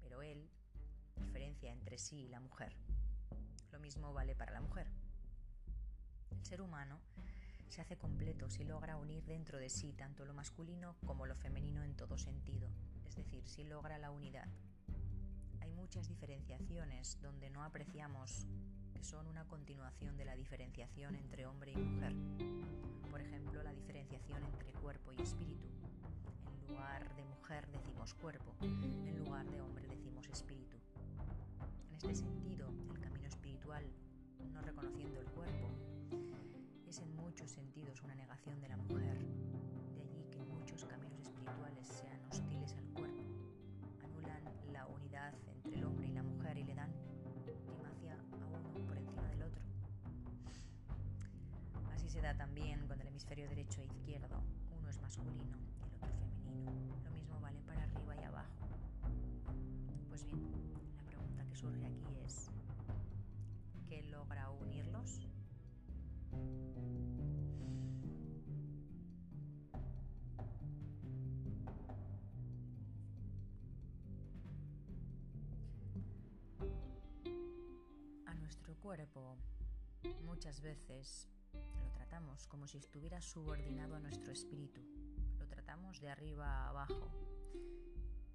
pero 0.02 0.21
él 0.21 0.49
diferencia 1.15 1.71
entre 1.71 1.97
sí 1.97 2.23
y 2.23 2.28
la 2.28 2.41
mujer. 2.41 2.76
Lo 3.71 3.80
mismo 3.80 4.12
vale 4.12 4.36
para 4.36 4.52
la 4.52 4.60
mujer. 4.60 4.91
El 6.32 6.43
ser 6.43 6.62
humano 6.62 6.99
se 7.69 7.80
hace 7.80 7.95
completo 7.95 8.49
si 8.49 8.65
logra 8.65 8.97
unir 8.97 9.23
dentro 9.23 9.58
de 9.60 9.69
sí 9.69 9.93
tanto 9.93 10.26
lo 10.26 10.34
masculino 10.34 10.97
como 11.06 11.26
lo 11.26 11.38
femenino 11.38 11.84
en 11.84 11.95
todo 11.95 12.17
sentido, 12.17 12.69
es 13.06 13.15
decir, 13.15 13.47
si 13.47 13.63
logra 13.63 13.97
la 13.97 14.12
unidad. 14.12 14.49
Hay 15.62 15.71
muchas 15.71 16.10
diferenciaciones 16.10 17.17
donde 17.21 17.49
no 17.49 17.63
apreciamos 17.63 18.45
son 19.03 19.27
una 19.27 19.45
continuación 19.45 20.15
de 20.15 20.23
la 20.23 20.33
diferenciación 20.33 21.15
entre 21.15 21.45
hombre 21.45 21.73
y 21.73 21.75
mujer. 21.75 22.13
Por 23.11 23.19
ejemplo, 23.19 23.61
la 23.61 23.73
diferenciación 23.73 24.41
entre 24.45 24.71
cuerpo 24.71 25.11
y 25.11 25.21
espíritu. 25.21 25.67
En 26.47 26.67
lugar 26.67 27.13
de 27.15 27.25
mujer 27.25 27.67
decimos 27.67 28.13
cuerpo, 28.13 28.55
en 28.61 29.17
lugar 29.17 29.45
de 29.51 29.59
hombre 29.59 29.87
decimos 29.87 30.25
espíritu. 30.29 30.77
En 31.89 31.95
este 31.95 32.15
sentido, 32.15 32.69
el 32.91 32.99
camino 33.01 33.27
espiritual, 33.27 33.83
no 34.53 34.61
reconociendo 34.61 35.19
el 35.19 35.27
cuerpo, 35.31 35.67
es 36.87 36.99
en 36.99 37.13
muchos 37.17 37.51
sentidos 37.51 38.01
una 38.03 38.15
negación 38.15 38.61
de 38.61 38.69
la 38.69 38.77
mujer. 38.77 39.19
De 39.95 40.01
allí 40.01 40.23
que 40.31 40.41
muchos 40.43 40.85
caminos 40.85 41.19
espirituales 41.19 41.87
sean 41.87 42.31
derecho 53.41 53.82
e 53.82 53.86
izquierdo, 53.86 54.43
uno 54.78 54.89
es 54.89 55.02
masculino 55.02 55.58
y 55.58 56.04
el 56.04 56.12
otro 56.12 56.38
femenino. 56.46 56.96
Lo 57.04 57.12
mismo 57.12 57.39
vale 57.41 57.62
para 57.63 57.84
arriba 57.84 58.15
y 58.15 58.24
abajo. 58.24 58.67
Pues 60.08 60.24
bien, 60.26 60.39
la 60.96 61.04
pregunta 61.04 61.43
que 61.46 61.56
surge 61.56 61.86
aquí 61.86 62.19
es, 62.24 62.52
¿qué 63.88 64.04
logra 64.04 64.50
unirlos? 64.52 65.28
nuestro 78.39 78.76
cuerpo 78.76 79.38
muchas 80.26 80.62
veces 80.62 81.30
como 82.47 82.67
si 82.67 82.78
estuviera 82.78 83.21
subordinado 83.21 83.95
a 83.95 83.99
nuestro 83.99 84.32
espíritu. 84.32 84.82
Lo 85.39 85.47
tratamos 85.47 85.99
de 85.99 86.10
arriba 86.10 86.45
a 86.45 86.69
abajo. 86.69 87.12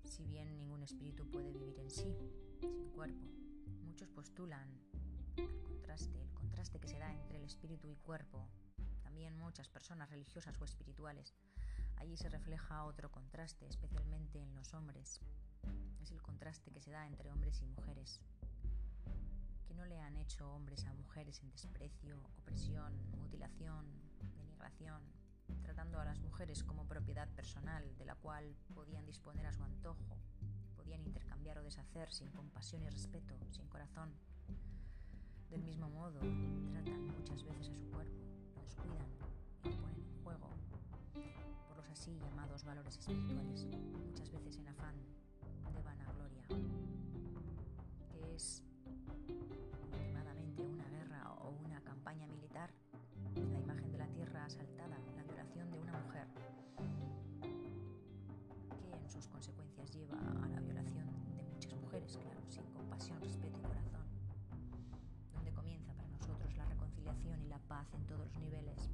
Si 0.04 0.26
bien 0.26 0.56
ningún 0.56 0.82
espíritu 0.82 1.30
puede 1.30 1.52
vivir 1.52 1.78
en 1.78 1.88
sí, 1.88 2.12
sin 2.60 2.90
cuerpo, 2.90 3.24
muchos 3.84 4.08
postulan 4.08 4.68
el 5.36 5.62
contraste, 5.62 6.20
el 6.20 6.34
contraste 6.34 6.80
que 6.80 6.88
se 6.88 6.98
da 6.98 7.14
entre 7.14 7.38
el 7.38 7.44
espíritu 7.44 7.88
y 7.88 7.94
cuerpo. 7.94 8.48
También 9.04 9.38
muchas 9.38 9.68
personas 9.68 10.10
religiosas 10.10 10.60
o 10.60 10.64
espirituales. 10.64 11.36
Allí 11.98 12.16
se 12.16 12.28
refleja 12.28 12.84
otro 12.84 13.12
contraste, 13.12 13.68
especialmente 13.68 14.40
en 14.42 14.56
los 14.56 14.74
hombres. 14.74 15.20
Es 16.02 16.10
el 16.10 16.20
contraste 16.20 16.72
que 16.72 16.80
se 16.80 16.90
da 16.90 17.06
entre 17.06 17.30
hombres 17.30 17.62
y 17.62 17.66
mujeres. 17.66 18.20
No 19.78 19.86
le 19.86 20.00
han 20.00 20.16
hecho 20.16 20.50
hombres 20.52 20.84
a 20.86 20.92
mujeres 20.92 21.40
en 21.40 21.52
desprecio, 21.52 22.20
opresión, 22.40 22.92
mutilación, 23.16 23.86
denigración, 24.36 25.00
tratando 25.62 26.00
a 26.00 26.04
las 26.04 26.18
mujeres 26.18 26.64
como 26.64 26.84
propiedad 26.84 27.28
personal 27.28 27.96
de 27.96 28.04
la 28.04 28.16
cual 28.16 28.56
podían 28.74 29.06
disponer 29.06 29.46
a 29.46 29.52
su 29.52 29.62
antojo, 29.62 30.18
podían 30.76 31.00
intercambiar 31.02 31.58
o 31.58 31.62
deshacer 31.62 32.10
sin 32.10 32.28
compasión 32.32 32.82
y 32.82 32.88
respeto, 32.90 33.36
sin 33.52 33.68
corazón. 33.68 34.10
Del 35.48 35.62
mismo 35.62 35.88
modo, 35.88 36.18
tratan 36.72 37.06
muchas 37.16 37.44
veces 37.44 37.68
a 37.68 37.74
su 37.76 37.88
cuerpo, 37.92 38.26
lo 38.56 38.62
descuidan 38.62 39.06
y 39.62 39.68
lo 39.68 39.76
ponen 39.80 40.02
en 40.02 40.22
juego 40.24 40.50
por 41.68 41.76
los 41.76 41.88
así 41.88 42.18
llamados 42.18 42.64
valores 42.64 42.98
espirituales, 42.98 43.64
muchas 44.08 44.28
veces 44.32 44.56
en 44.56 44.66
afán 44.66 44.96
de 45.72 45.82
vanagloria, 45.82 46.42
que 48.10 48.34
es 48.34 48.64
sus 59.08 59.26
consecuencias 59.28 59.90
lleva 59.94 60.18
a 60.18 60.48
la 60.48 60.60
violación 60.60 61.06
de 61.34 61.42
muchas 61.42 61.74
mujeres, 61.80 62.16
claro, 62.16 62.40
sin 62.48 62.62
compasión, 62.74 63.20
respeto 63.20 63.58
y 63.58 63.62
corazón. 63.62 63.88
Y 67.44 67.48
la 67.48 67.58
paz 67.58 67.86
en 67.94 68.06
todos 68.06 68.26
los 68.26 68.38
niveles, 68.38 68.90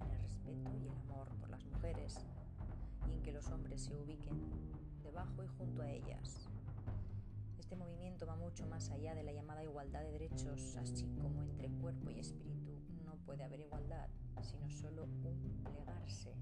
en 0.00 0.10
el 0.10 0.18
respeto 0.20 0.70
y 0.76 0.86
el 0.86 0.90
amor 0.90 1.28
por 1.40 1.50
las 1.50 1.64
mujeres 1.64 2.18
y 3.08 3.12
en 3.12 3.22
que 3.22 3.32
los 3.32 3.48
hombres 3.48 3.80
se 3.82 3.94
ubiquen 3.96 4.38
debajo 5.02 5.42
y 5.42 5.48
junto 5.48 5.82
a 5.82 5.90
ellas. 5.90 6.48
Este 7.58 7.76
movimiento 7.76 8.26
va 8.26 8.36
mucho 8.36 8.66
más 8.66 8.90
allá 8.90 9.14
de 9.14 9.22
la 9.22 9.32
llamada 9.32 9.64
igualdad 9.64 10.02
de 10.02 10.12
derechos, 10.12 10.76
así 10.76 11.06
como 11.20 11.42
entre 11.42 11.68
cuerpo 11.70 12.10
y 12.10 12.18
espíritu. 12.18 12.72
No 13.04 13.16
puede 13.24 13.42
haber 13.42 13.60
igualdad, 13.60 14.08
sino 14.42 14.68
solo 14.70 15.04
un 15.04 15.62
plegarse 15.64 16.34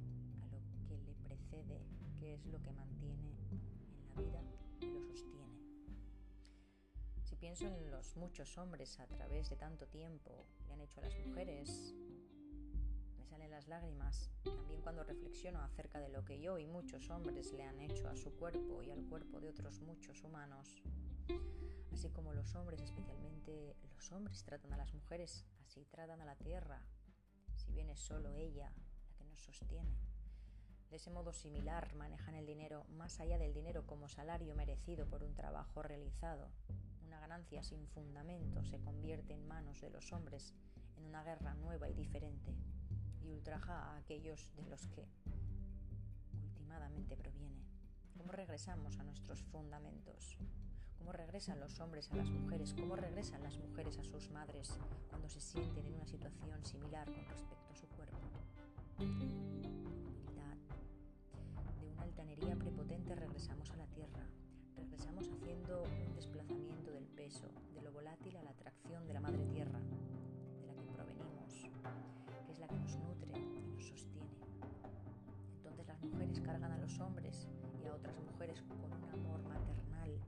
que 2.29 2.35
es 2.35 2.47
lo 2.47 2.61
que 2.61 2.73
mantiene 2.73 3.31
en 3.51 4.09
la 4.15 4.21
vida 4.21 4.43
y 4.83 4.87
lo 4.87 5.01
sostiene. 5.01 5.59
Si 7.23 7.37
pienso 7.37 7.67
en 7.67 7.91
los 7.91 8.17
muchos 8.17 8.59
hombres 8.59 9.01
a 9.01 9.07
través 9.07 9.49
de 9.49 9.57
tanto 9.57 9.87
tiempo 9.87 10.45
le 10.67 10.75
han 10.75 10.83
hecho 10.83 11.01
a 11.01 11.05
las 11.05 11.17
mujeres, 11.27 11.95
me 13.17 13.25
salen 13.25 13.51
las 13.51 13.67
lágrimas. 13.67 14.31
También 14.45 14.83
cuando 14.83 15.05
reflexiono 15.05 15.63
acerca 15.63 16.01
de 16.01 16.11
lo 16.11 16.23
que 16.27 16.39
yo 16.39 16.59
y 16.59 16.67
muchos 16.67 17.09
hombres 17.09 17.51
le 17.55 17.63
han 17.63 17.81
hecho 17.81 18.07
a 18.11 18.17
su 18.17 18.31
cuerpo 18.37 18.83
y 18.83 18.91
al 18.91 19.07
cuerpo 19.07 19.41
de 19.41 19.49
otros 19.49 19.81
muchos 19.81 20.23
humanos. 20.23 20.83
Así 21.95 22.11
como 22.11 22.35
los 22.35 22.55
hombres, 22.57 22.83
especialmente 22.83 23.75
los 23.95 24.13
hombres, 24.13 24.45
tratan 24.45 24.75
a 24.75 24.77
las 24.77 24.93
mujeres, 24.93 25.47
así 25.65 25.87
tratan 25.87 26.21
a 26.21 26.27
la 26.27 26.37
tierra, 26.37 26.83
si 27.55 27.73
bien 27.73 27.89
es 27.89 28.01
solo 28.01 28.35
ella 28.35 28.71
la 29.09 29.17
que 29.17 29.25
nos 29.25 29.41
sostiene. 29.41 30.08
De 30.91 30.97
ese 30.97 31.11
modo 31.11 31.33
similar 31.33 31.95
manejan 31.95 32.35
el 32.35 32.47
dinero 32.47 32.85
más 32.97 33.21
allá 33.21 33.39
del 33.39 33.53
dinero 33.53 33.87
como 33.87 34.09
salario 34.09 34.55
merecido 34.55 35.07
por 35.07 35.23
un 35.23 35.35
trabajo 35.35 35.83
realizado 35.83 36.49
una 37.09 37.21
ganancia 37.21 37.63
sin 37.63 37.87
fundamento 37.89 38.63
se 38.65 38.79
convierte 38.81 39.33
en 39.33 39.49
manos 39.49 39.81
de 39.81 39.89
los 39.89 40.13
hombres 40.13 40.55
en 40.99 41.07
una 41.07 41.25
guerra 41.25 41.55
nueva 41.55 41.89
y 41.89 41.95
diferente 41.95 42.55
y 43.23 43.31
ultraja 43.31 43.73
a 43.73 43.97
aquellos 43.97 44.55
de 44.57 44.67
los 44.69 44.87
que 44.89 45.09
ultimadamente 46.43 47.17
proviene. 47.17 47.65
¿Cómo 48.17 48.33
regresamos 48.33 48.99
a 48.99 49.05
nuestros 49.05 49.43
fundamentos? 49.45 50.37
¿Cómo 50.99 51.13
regresan 51.13 51.61
los 51.61 51.81
hombres 51.81 52.11
a 52.13 52.17
las 52.17 52.29
mujeres? 52.29 52.75
¿Cómo 52.75 52.95
regresan 52.95 53.43
las 53.43 53.57
mujeres 53.57 53.99
a 53.99 54.05
sus 54.05 54.31
madres 54.31 54.79
cuando 55.09 55.31
se 55.31 55.41
sienten 55.41 55.87
en 55.87 55.95
una 55.95 56.07
situación 56.07 56.65
similar 56.67 57.07
con 57.07 57.25
respecto 57.25 57.73
a 57.73 57.77
su 57.77 57.87
cuerpo? 57.89 59.58
Altanería 62.29 62.57
prepotente 62.57 63.15
regresamos 63.15 63.71
a 63.71 63.77
la 63.77 63.87
tierra, 63.87 64.23
regresamos 64.77 65.27
haciendo 65.31 65.83
un 65.83 66.15
desplazamiento 66.15 66.93
del 66.93 67.07
peso, 67.07 67.49
de 67.75 67.81
lo 67.81 67.91
volátil 67.91 68.37
a 68.37 68.43
la 68.43 68.51
atracción 68.51 69.07
de 69.07 69.15
la 69.15 69.21
madre 69.21 69.47
tierra, 69.47 69.81
de 69.81 70.67
la 70.67 70.75
que 70.75 70.93
provenimos, 70.93 71.71
que 72.45 72.53
es 72.53 72.59
la 72.59 72.69
que 72.69 72.79
nos 72.81 72.99
nutre 72.99 73.33
y 73.33 73.71
nos 73.71 73.89
sostiene. 73.89 74.37
Entonces 75.57 75.87
las 75.87 76.03
mujeres 76.03 76.39
cargan 76.41 76.71
a 76.71 76.77
los 76.77 77.01
hombres 77.01 77.49
y 77.83 77.87
a 77.87 77.95
otras 77.95 78.15
mujeres 78.21 78.61
con 78.61 78.93
un 78.93 79.11
amor 79.11 79.43
maternal, 79.49 80.21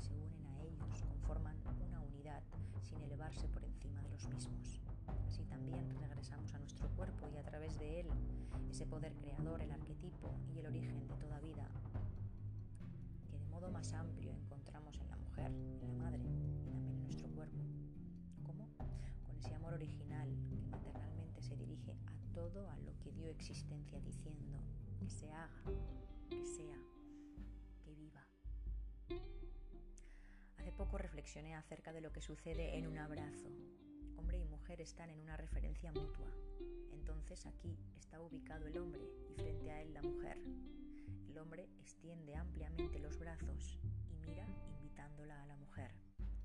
se 0.00 0.14
unen 0.14 0.46
a 0.46 0.62
ellos, 0.62 1.02
conforman 1.02 1.56
una 1.86 2.00
unidad 2.00 2.42
sin 2.80 3.02
elevarse 3.02 3.46
por 3.48 3.62
encima 3.64 4.00
de 4.00 4.08
los 4.08 4.26
mismos. 4.30 4.80
Así 5.26 5.44
también 5.44 5.90
regresamos 6.00 6.54
a 6.54 6.58
nuestro 6.58 6.88
cuerpo 6.96 7.28
y 7.34 7.36
a 7.36 7.42
través 7.42 7.78
de 7.78 8.00
él, 8.00 8.06
ese 8.76 8.84
poder 8.84 9.14
creador, 9.14 9.62
el 9.62 9.72
arquetipo 9.72 10.34
y 10.54 10.58
el 10.58 10.66
origen 10.66 11.08
de 11.08 11.14
toda 11.14 11.40
vida, 11.40 11.66
modo 13.50 13.70
más 13.70 13.90
amplio 13.94 14.34
encontramos 14.34 15.00
en 15.00 15.08
la 15.08 15.16
mujer, 15.16 15.50
en 15.80 15.88
la 15.88 15.94
madre 15.94 16.18
y 16.18 16.62
también 16.62 16.86
en 16.86 17.00
nuestro 17.00 17.26
cuerpo. 17.30 17.64
¿Cómo? 18.44 18.68
Con 19.24 19.34
ese 19.38 19.54
amor 19.54 19.72
original 19.72 20.28
que 20.46 20.56
maternalmente 20.66 21.40
se 21.40 21.56
dirige 21.56 21.92
a 21.92 22.34
todo 22.34 22.68
a 22.68 22.76
lo 22.80 22.92
que 22.98 23.12
dio 23.12 23.30
existencia 23.30 23.98
diciendo 24.00 24.58
que 25.00 25.08
se 25.08 25.32
haga, 25.32 25.62
que 26.28 26.44
sea, 26.44 26.76
que 27.82 27.94
viva. 27.94 28.26
Hace 30.58 30.72
poco 30.72 30.98
reflexioné 30.98 31.54
acerca 31.54 31.94
de 31.94 32.02
lo 32.02 32.12
que 32.12 32.20
sucede 32.20 32.76
en 32.76 32.88
un 32.88 32.98
abrazo. 32.98 33.48
Están 34.68 35.10
en 35.10 35.18
una 35.20 35.36
referencia 35.36 35.90
mutua. 35.90 36.30
Entonces 36.92 37.46
aquí 37.46 37.76
está 37.96 38.20
ubicado 38.20 38.66
el 38.66 38.76
hombre 38.78 39.02
y 39.30 39.34
frente 39.34 39.70
a 39.70 39.82
él 39.82 39.94
la 39.94 40.02
mujer 40.02 40.38
el 41.36 41.42
hombre 41.42 41.68
extiende 41.80 42.34
ampliamente 42.34 42.98
los 42.98 43.18
brazos 43.18 43.78
y 44.10 44.16
mira 44.26 44.46
invitándola 44.70 45.42
a 45.42 45.44
la 45.44 45.56
mujer. 45.56 45.92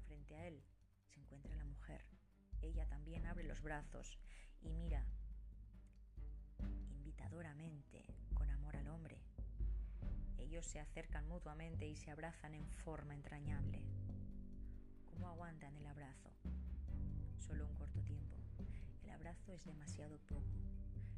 Frente 0.06 0.36
a 0.36 0.48
él 0.48 0.62
se 1.08 1.22
encuentra 1.22 1.56
la 1.56 1.64
mujer. 1.64 2.04
Ella 2.62 2.86
también 2.88 3.26
abre 3.26 3.46
los 3.46 3.62
brazos 3.62 4.20
y 4.60 4.74
mira 4.74 5.06
invitadoramente 6.90 8.06
con 8.34 8.50
amor 8.50 8.76
al 8.76 8.90
hombre. 8.90 9.18
Ellos 10.38 10.66
se 10.66 10.82
acercan 10.82 11.26
mutuamente 11.30 11.88
y 11.88 11.96
se 11.96 12.12
abrazan 12.12 12.54
en 12.54 12.68
forma 12.68 13.14
entrañable. 13.14 13.82
¿Cómo 15.10 15.30
aguantan 15.30 15.74
el 15.78 15.88
abrazo? 15.88 16.32
Solo 17.52 17.66
un 17.68 17.76
corto 17.76 18.00
tiempo. 18.04 18.38
El 19.04 19.10
abrazo 19.10 19.52
es 19.52 19.66
demasiado 19.66 20.18
poco. 20.20 20.54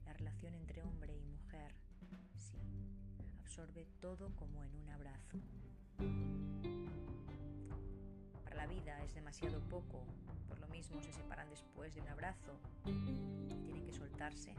La 0.03 0.13
relación 0.13 0.55
entre 0.55 0.81
hombre 0.81 1.15
y 1.15 1.21
mujer, 1.21 1.71
sí, 2.35 2.57
absorbe 3.39 3.85
todo 4.01 4.35
como 4.35 4.63
en 4.63 4.75
un 4.75 4.89
abrazo. 4.89 5.37
Para 8.43 8.55
la 8.55 8.65
vida 8.65 8.99
es 9.03 9.13
demasiado 9.13 9.59
poco, 9.69 10.03
por 10.47 10.59
lo 10.59 10.67
mismo 10.69 10.99
se 11.03 11.13
separan 11.13 11.47
después 11.51 11.93
de 11.93 12.01
un 12.01 12.07
abrazo 12.07 12.59
tienen 12.83 13.85
que 13.85 13.93
soltarse. 13.93 14.55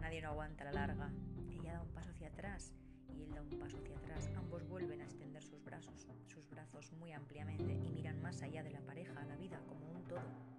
Nadie 0.00 0.22
no 0.22 0.28
aguanta 0.28 0.62
la 0.62 0.72
larga. 0.72 1.10
Ella 1.50 1.72
da 1.72 1.82
un 1.82 1.90
paso 1.90 2.10
hacia 2.10 2.28
atrás 2.28 2.72
y 3.16 3.22
él 3.24 3.34
da 3.34 3.42
un 3.42 3.58
paso 3.58 3.78
hacia 3.78 3.96
atrás. 3.98 4.30
Ambos 4.36 4.64
vuelven 4.68 5.00
a 5.00 5.04
extender 5.04 5.42
sus 5.42 5.64
brazos, 5.64 6.06
sus 6.28 6.48
brazos 6.48 6.92
muy 6.92 7.10
ampliamente 7.12 7.72
y 7.72 7.90
miran 7.90 8.22
más 8.22 8.42
allá 8.42 8.62
de 8.62 8.70
la 8.70 8.80
pareja, 8.82 9.20
a 9.20 9.24
la 9.24 9.34
vida 9.34 9.60
como 9.66 9.90
un 9.90 10.04
todo. 10.04 10.57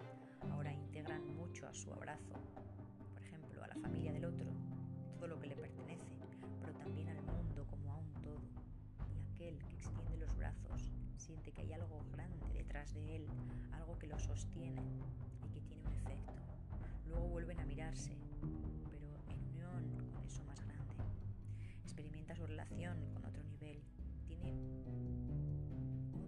Ahora 0.52 0.73
integran 0.73 1.25
mucho 1.36 1.67
a 1.67 1.73
su 1.73 1.91
abrazo, 1.93 2.34
por 3.13 3.21
ejemplo, 3.23 3.63
a 3.63 3.67
la 3.67 3.75
familia 3.75 4.12
del 4.13 4.25
otro, 4.25 4.52
todo 5.17 5.28
lo 5.28 5.39
que 5.39 5.47
le 5.47 5.56
pertenece, 5.56 6.13
pero 6.62 6.73
también 6.73 7.10
al 7.10 7.21
mundo 7.21 7.65
como 7.67 7.91
a 7.93 7.97
un 7.97 8.13
todo. 8.21 8.41
Y 9.15 9.34
aquel 9.34 9.60
que 9.65 9.75
extiende 9.75 10.17
los 10.17 10.36
brazos 10.36 10.91
siente 11.17 11.52
que 11.52 11.62
hay 11.62 11.73
algo 11.73 12.04
grande 12.12 12.47
detrás 12.54 12.93
de 12.93 13.17
él, 13.17 13.28
algo 13.71 13.97
que 13.99 14.08
lo 14.08 14.19
sostiene 14.19 14.82
y 15.45 15.49
que 15.49 15.62
tiene 15.62 15.84
un 15.86 15.93
efecto. 15.93 16.34
Luego 17.08 17.28
vuelven 17.28 17.60
a 17.60 17.65
mirarse, 17.65 18.17
pero 18.89 19.08
en 19.28 19.43
unión 19.49 20.12
con 20.13 20.25
eso 20.25 20.43
más 20.45 20.60
grande. 20.65 20.95
Experimenta 21.84 22.36
su 22.36 22.45
relación 22.45 22.97
con 23.13 23.25
otro 23.25 23.43
nivel, 23.43 23.82
tiene 24.25 24.54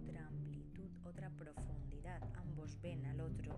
otra 0.02 0.26
amplitud, 0.26 0.90
otra 1.04 1.30
profundidad. 1.30 2.22
Ambos 2.36 2.80
ven 2.80 3.06
al 3.06 3.20
otro 3.20 3.56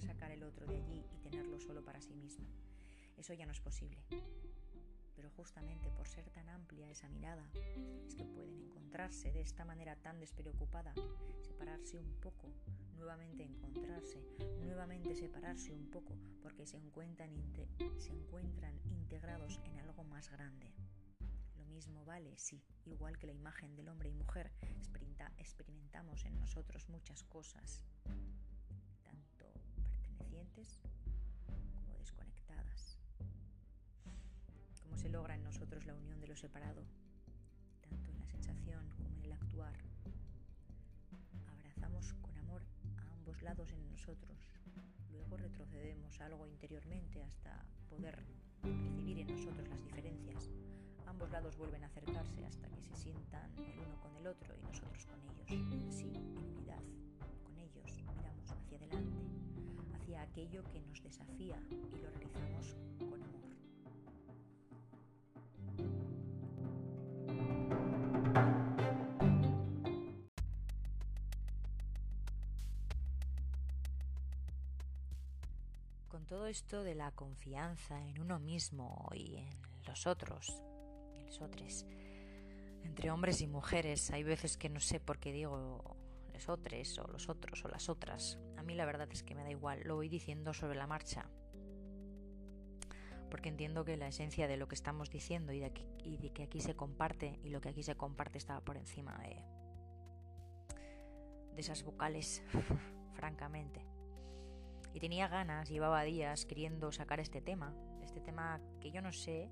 sacar 0.00 0.30
el 0.30 0.42
otro 0.42 0.66
de 0.66 0.76
allí 0.76 1.04
y 1.12 1.18
tenerlo 1.18 1.58
solo 1.60 1.84
para 1.84 2.00
sí 2.00 2.14
mismo. 2.14 2.46
Eso 3.16 3.32
ya 3.34 3.46
no 3.46 3.52
es 3.52 3.60
posible. 3.60 4.04
Pero 5.14 5.30
justamente 5.30 5.90
por 5.90 6.06
ser 6.06 6.28
tan 6.30 6.48
amplia 6.48 6.90
esa 6.90 7.08
mirada, 7.08 7.48
es 8.06 8.14
que 8.14 8.24
pueden 8.24 8.60
encontrarse 8.60 9.32
de 9.32 9.40
esta 9.40 9.64
manera 9.64 9.96
tan 9.96 10.20
despreocupada, 10.20 10.92
separarse 11.40 11.98
un 11.98 12.12
poco, 12.20 12.52
nuevamente 12.96 13.44
encontrarse, 13.44 14.22
nuevamente 14.60 15.14
separarse 15.16 15.72
un 15.72 15.90
poco, 15.90 16.14
porque 16.42 16.66
se 16.66 16.76
encuentran, 16.76 17.30
se 17.98 18.10
encuentran 18.10 18.78
integrados 18.90 19.60
en 19.64 19.78
algo 19.78 20.04
más 20.04 20.30
grande. 20.30 20.72
Lo 21.56 21.64
mismo 21.64 22.04
vale, 22.04 22.36
sí, 22.36 22.62
igual 22.84 23.18
que 23.18 23.26
la 23.26 23.32
imagen 23.32 23.74
del 23.74 23.88
hombre 23.88 24.10
y 24.10 24.14
mujer, 24.14 24.52
experimentamos 25.38 26.24
en 26.24 26.38
nosotros 26.38 26.88
muchas 26.88 27.24
cosas, 27.24 27.84
como 30.56 31.98
desconectadas 31.98 32.96
se 34.96 35.10
logra 35.10 35.34
en 35.34 35.44
nosotros 35.44 35.84
la 35.84 35.94
unión 35.94 36.18
de 36.20 36.28
lo 36.28 36.34
separado, 36.34 36.82
tanto 37.82 38.10
en 38.10 38.18
la 38.18 38.26
sensación 38.26 38.88
como 38.88 39.10
en 39.10 39.20
el 39.24 39.32
actuar. 39.32 39.74
Abrazamos 41.46 42.14
con 42.22 42.34
amor 42.38 42.62
a 42.96 43.12
ambos 43.12 43.42
lados 43.42 43.70
en 43.72 43.86
nosotros, 43.90 44.38
luego 45.12 45.36
retrocedemos 45.36 46.18
algo 46.22 46.46
interiormente 46.46 47.22
hasta 47.22 47.62
poder 47.90 48.24
percibir 48.62 49.18
en 49.18 49.26
nosotros 49.26 49.68
las 49.68 49.84
diferencias. 49.84 50.48
Ambos 51.06 51.30
lados 51.30 51.54
vuelven 51.58 51.84
a 51.84 51.88
acercarse 51.88 52.46
hasta 52.46 52.68
que 52.70 52.80
se 52.80 52.96
sientan 52.96 53.52
el 53.58 53.78
uno 53.78 54.00
con 54.00 54.16
el 54.16 54.26
otro 54.26 54.56
y 54.56 54.62
nosotros 54.62 55.04
con 55.04 55.20
ellos. 55.20 55.86
Así, 55.88 56.10
en 56.14 56.38
unidad, 56.38 56.82
con 57.44 57.58
ellos, 57.58 58.02
miramos 58.16 58.50
hacia 58.50 58.78
adelante, 58.78 59.26
hacia 60.06 60.22
aquello 60.22 60.62
que 60.70 60.80
nos 60.80 61.02
desafía 61.02 61.56
y 61.70 61.96
lo 61.98 62.10
realizamos 62.10 62.76
con 62.98 63.22
amor. 63.22 63.46
todo 76.28 76.46
esto 76.48 76.82
de 76.82 76.96
la 76.96 77.12
confianza 77.12 78.04
en 78.04 78.20
uno 78.20 78.40
mismo 78.40 79.08
y 79.14 79.36
en 79.36 79.48
los 79.86 80.08
otros, 80.08 80.60
en 81.14 81.24
los 81.24 81.40
otros, 81.40 81.86
entre 82.82 83.12
hombres 83.12 83.40
y 83.42 83.46
mujeres, 83.46 84.10
hay 84.10 84.24
veces 84.24 84.56
que 84.56 84.68
no 84.68 84.80
sé 84.80 84.98
por 84.98 85.20
qué 85.20 85.30
digo 85.30 85.96
otros 86.48 86.98
o 86.98 87.06
los 87.08 87.28
otros 87.28 87.64
o 87.64 87.68
las 87.68 87.88
otras. 87.88 88.38
A 88.56 88.62
mí 88.62 88.74
la 88.74 88.84
verdad 88.86 89.08
es 89.10 89.22
que 89.22 89.34
me 89.34 89.42
da 89.42 89.50
igual, 89.50 89.82
lo 89.84 89.96
voy 89.96 90.08
diciendo 90.08 90.52
sobre 90.52 90.76
la 90.76 90.86
marcha. 90.86 91.28
Porque 93.30 93.48
entiendo 93.48 93.84
que 93.84 93.96
la 93.96 94.08
esencia 94.08 94.46
de 94.46 94.56
lo 94.56 94.68
que 94.68 94.76
estamos 94.76 95.10
diciendo 95.10 95.52
y 95.52 95.60
de, 95.60 95.72
que 96.32 96.42
aquí 96.44 96.60
se 96.60 96.76
comparte 96.76 97.40
y 97.42 97.50
lo 97.50 97.60
que 97.60 97.70
aquí 97.70 97.82
se 97.82 97.96
comparte 97.96 98.38
está 98.38 98.60
por 98.60 98.76
encima 98.76 99.18
de 99.18 99.44
esas 101.56 101.82
vocales, 101.82 102.42
francamente 103.14 103.96
y 104.96 104.98
tenía 104.98 105.28
ganas, 105.28 105.68
llevaba 105.68 106.04
días 106.04 106.46
queriendo 106.46 106.90
sacar 106.90 107.20
este 107.20 107.42
tema, 107.42 107.74
este 108.02 108.18
tema 108.18 108.62
que 108.80 108.90
yo 108.90 109.02
no 109.02 109.12
sé 109.12 109.50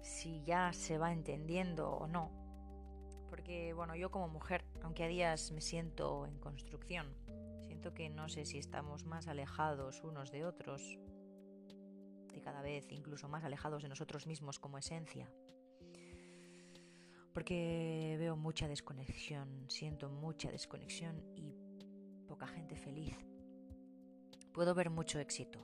si 0.00 0.42
ya 0.42 0.72
se 0.72 0.98
va 0.98 1.12
entendiendo 1.12 1.92
o 1.92 2.08
no. 2.08 2.32
Porque, 3.30 3.74
bueno, 3.74 3.94
yo 3.94 4.10
como 4.10 4.26
mujer, 4.26 4.64
aunque 4.82 5.04
a 5.04 5.08
días 5.08 5.52
me 5.52 5.60
siento 5.60 6.26
en 6.26 6.38
construcción, 6.38 7.06
siento 7.62 7.94
que 7.94 8.08
no 8.08 8.28
sé 8.28 8.44
si 8.44 8.58
estamos 8.58 9.04
más 9.04 9.28
alejados 9.28 10.02
unos 10.02 10.30
de 10.30 10.44
otros 10.44 10.98
y 12.34 12.40
cada 12.40 12.62
vez 12.62 12.86
incluso 12.90 13.28
más 13.28 13.44
alejados 13.44 13.82
de 13.82 13.88
nosotros 13.88 14.26
mismos 14.26 14.58
como 14.58 14.78
esencia. 14.78 15.30
Porque 17.32 18.16
veo 18.18 18.36
mucha 18.36 18.68
desconexión, 18.68 19.66
siento 19.68 20.08
mucha 20.08 20.50
desconexión 20.50 21.22
y 21.36 21.54
poca 22.26 22.46
gente 22.46 22.76
feliz 22.76 23.16
puedo 24.56 24.74
ver 24.74 24.88
mucho 24.88 25.18
éxito. 25.18 25.58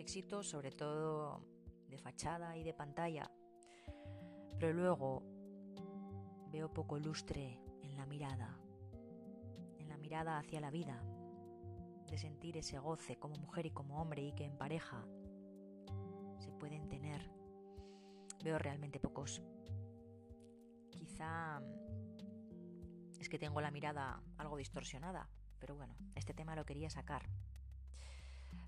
Éxito 0.00 0.42
sobre 0.42 0.72
todo 0.72 1.46
de 1.88 1.96
fachada 1.96 2.56
y 2.56 2.64
de 2.64 2.74
pantalla. 2.74 3.30
Pero 4.58 4.72
luego 4.72 5.22
veo 6.50 6.68
poco 6.72 6.98
lustre 6.98 7.60
la 8.02 8.06
mirada. 8.06 8.58
En 9.78 9.88
la 9.88 9.96
mirada 9.96 10.36
hacia 10.36 10.60
la 10.60 10.72
vida. 10.72 11.00
De 12.08 12.18
sentir 12.18 12.56
ese 12.56 12.80
goce 12.80 13.16
como 13.16 13.36
mujer 13.36 13.66
y 13.66 13.70
como 13.70 14.02
hombre 14.02 14.22
y 14.22 14.32
que 14.32 14.44
en 14.44 14.58
pareja 14.58 15.06
se 16.40 16.50
pueden 16.50 16.88
tener. 16.88 17.30
Veo 18.42 18.58
realmente 18.58 18.98
pocos. 18.98 19.40
Quizá 20.90 21.62
es 23.20 23.28
que 23.28 23.38
tengo 23.38 23.60
la 23.60 23.70
mirada 23.70 24.20
algo 24.36 24.56
distorsionada, 24.56 25.28
pero 25.60 25.76
bueno, 25.76 25.94
este 26.16 26.34
tema 26.34 26.56
lo 26.56 26.64
quería 26.64 26.90
sacar 26.90 27.30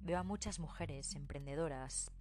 Veo 0.00 0.18
a 0.18 0.22
muchas 0.22 0.60
mujeres 0.60 1.16
emprendedoras, 1.16 2.12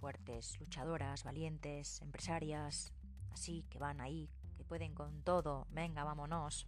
fuertes, 0.00 0.58
luchadoras, 0.58 1.22
valientes, 1.22 2.00
empresarias, 2.00 2.92
así 3.36 3.66
que 3.68 3.78
van 3.78 4.00
ahí, 4.00 4.30
que 4.56 4.64
pueden 4.64 4.94
con 4.94 5.22
todo, 5.22 5.66
venga, 5.70 6.04
vámonos, 6.04 6.66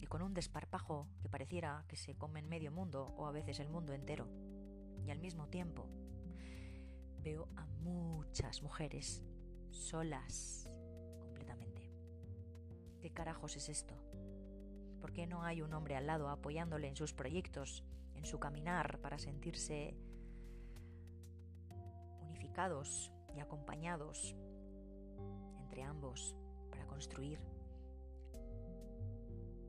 y 0.00 0.06
con 0.06 0.22
un 0.22 0.32
desparpajo 0.32 1.06
que 1.20 1.28
pareciera 1.28 1.84
que 1.88 1.96
se 1.96 2.14
comen 2.14 2.48
medio 2.48 2.72
mundo 2.72 3.12
o 3.18 3.26
a 3.26 3.32
veces 3.32 3.60
el 3.60 3.68
mundo 3.68 3.92
entero. 3.92 4.26
Y 5.04 5.10
al 5.10 5.18
mismo 5.18 5.48
tiempo 5.48 5.86
veo 7.22 7.48
a 7.56 7.66
muchas 7.66 8.62
mujeres 8.62 9.22
solas 9.68 10.70
completamente. 11.18 11.92
¿Qué 13.02 13.10
carajos 13.10 13.56
es 13.56 13.68
esto? 13.68 13.94
¿Por 15.02 15.12
qué 15.12 15.26
no 15.26 15.42
hay 15.42 15.60
un 15.60 15.74
hombre 15.74 15.96
al 15.96 16.06
lado 16.06 16.30
apoyándole 16.30 16.88
en 16.88 16.96
sus 16.96 17.12
proyectos, 17.12 17.84
en 18.14 18.24
su 18.24 18.40
caminar 18.40 19.00
para 19.00 19.18
sentirse 19.18 19.94
unificados 22.22 23.12
y 23.34 23.40
acompañados 23.40 24.34
entre 25.70 25.84
ambos 25.84 26.34
para 26.68 26.84
construir? 26.86 27.38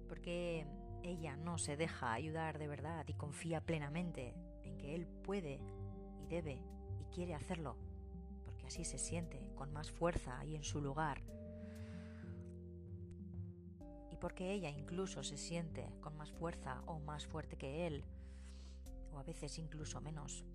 ¿Por 0.07 0.19
qué 0.19 0.65
ella 1.03 1.37
no 1.37 1.59
se 1.59 1.77
deja 1.77 2.11
ayudar 2.11 2.57
de 2.57 2.67
verdad 2.67 3.05
y 3.07 3.13
confía 3.13 3.61
plenamente 3.61 4.33
en 4.63 4.79
que 4.79 4.95
él 4.95 5.05
puede 5.05 5.59
y 6.19 6.25
debe 6.25 6.63
y 6.99 7.05
quiere 7.13 7.35
hacerlo? 7.35 7.77
Porque 8.45 8.65
así 8.65 8.83
se 8.83 8.97
siente 8.97 9.51
con 9.53 9.71
más 9.71 9.91
fuerza 9.91 10.43
y 10.43 10.55
en 10.55 10.63
su 10.63 10.81
lugar 10.81 11.21
porque 14.21 14.53
ella 14.53 14.69
incluso 14.69 15.23
se 15.23 15.35
siente 15.35 15.91
con 15.99 16.15
más 16.15 16.31
fuerza 16.31 16.83
o 16.85 16.99
más 16.99 17.25
fuerte 17.25 17.57
que 17.57 17.87
él, 17.87 18.05
o 19.11 19.17
a 19.17 19.23
veces 19.23 19.57
incluso 19.57 19.99
menos. 19.99 20.45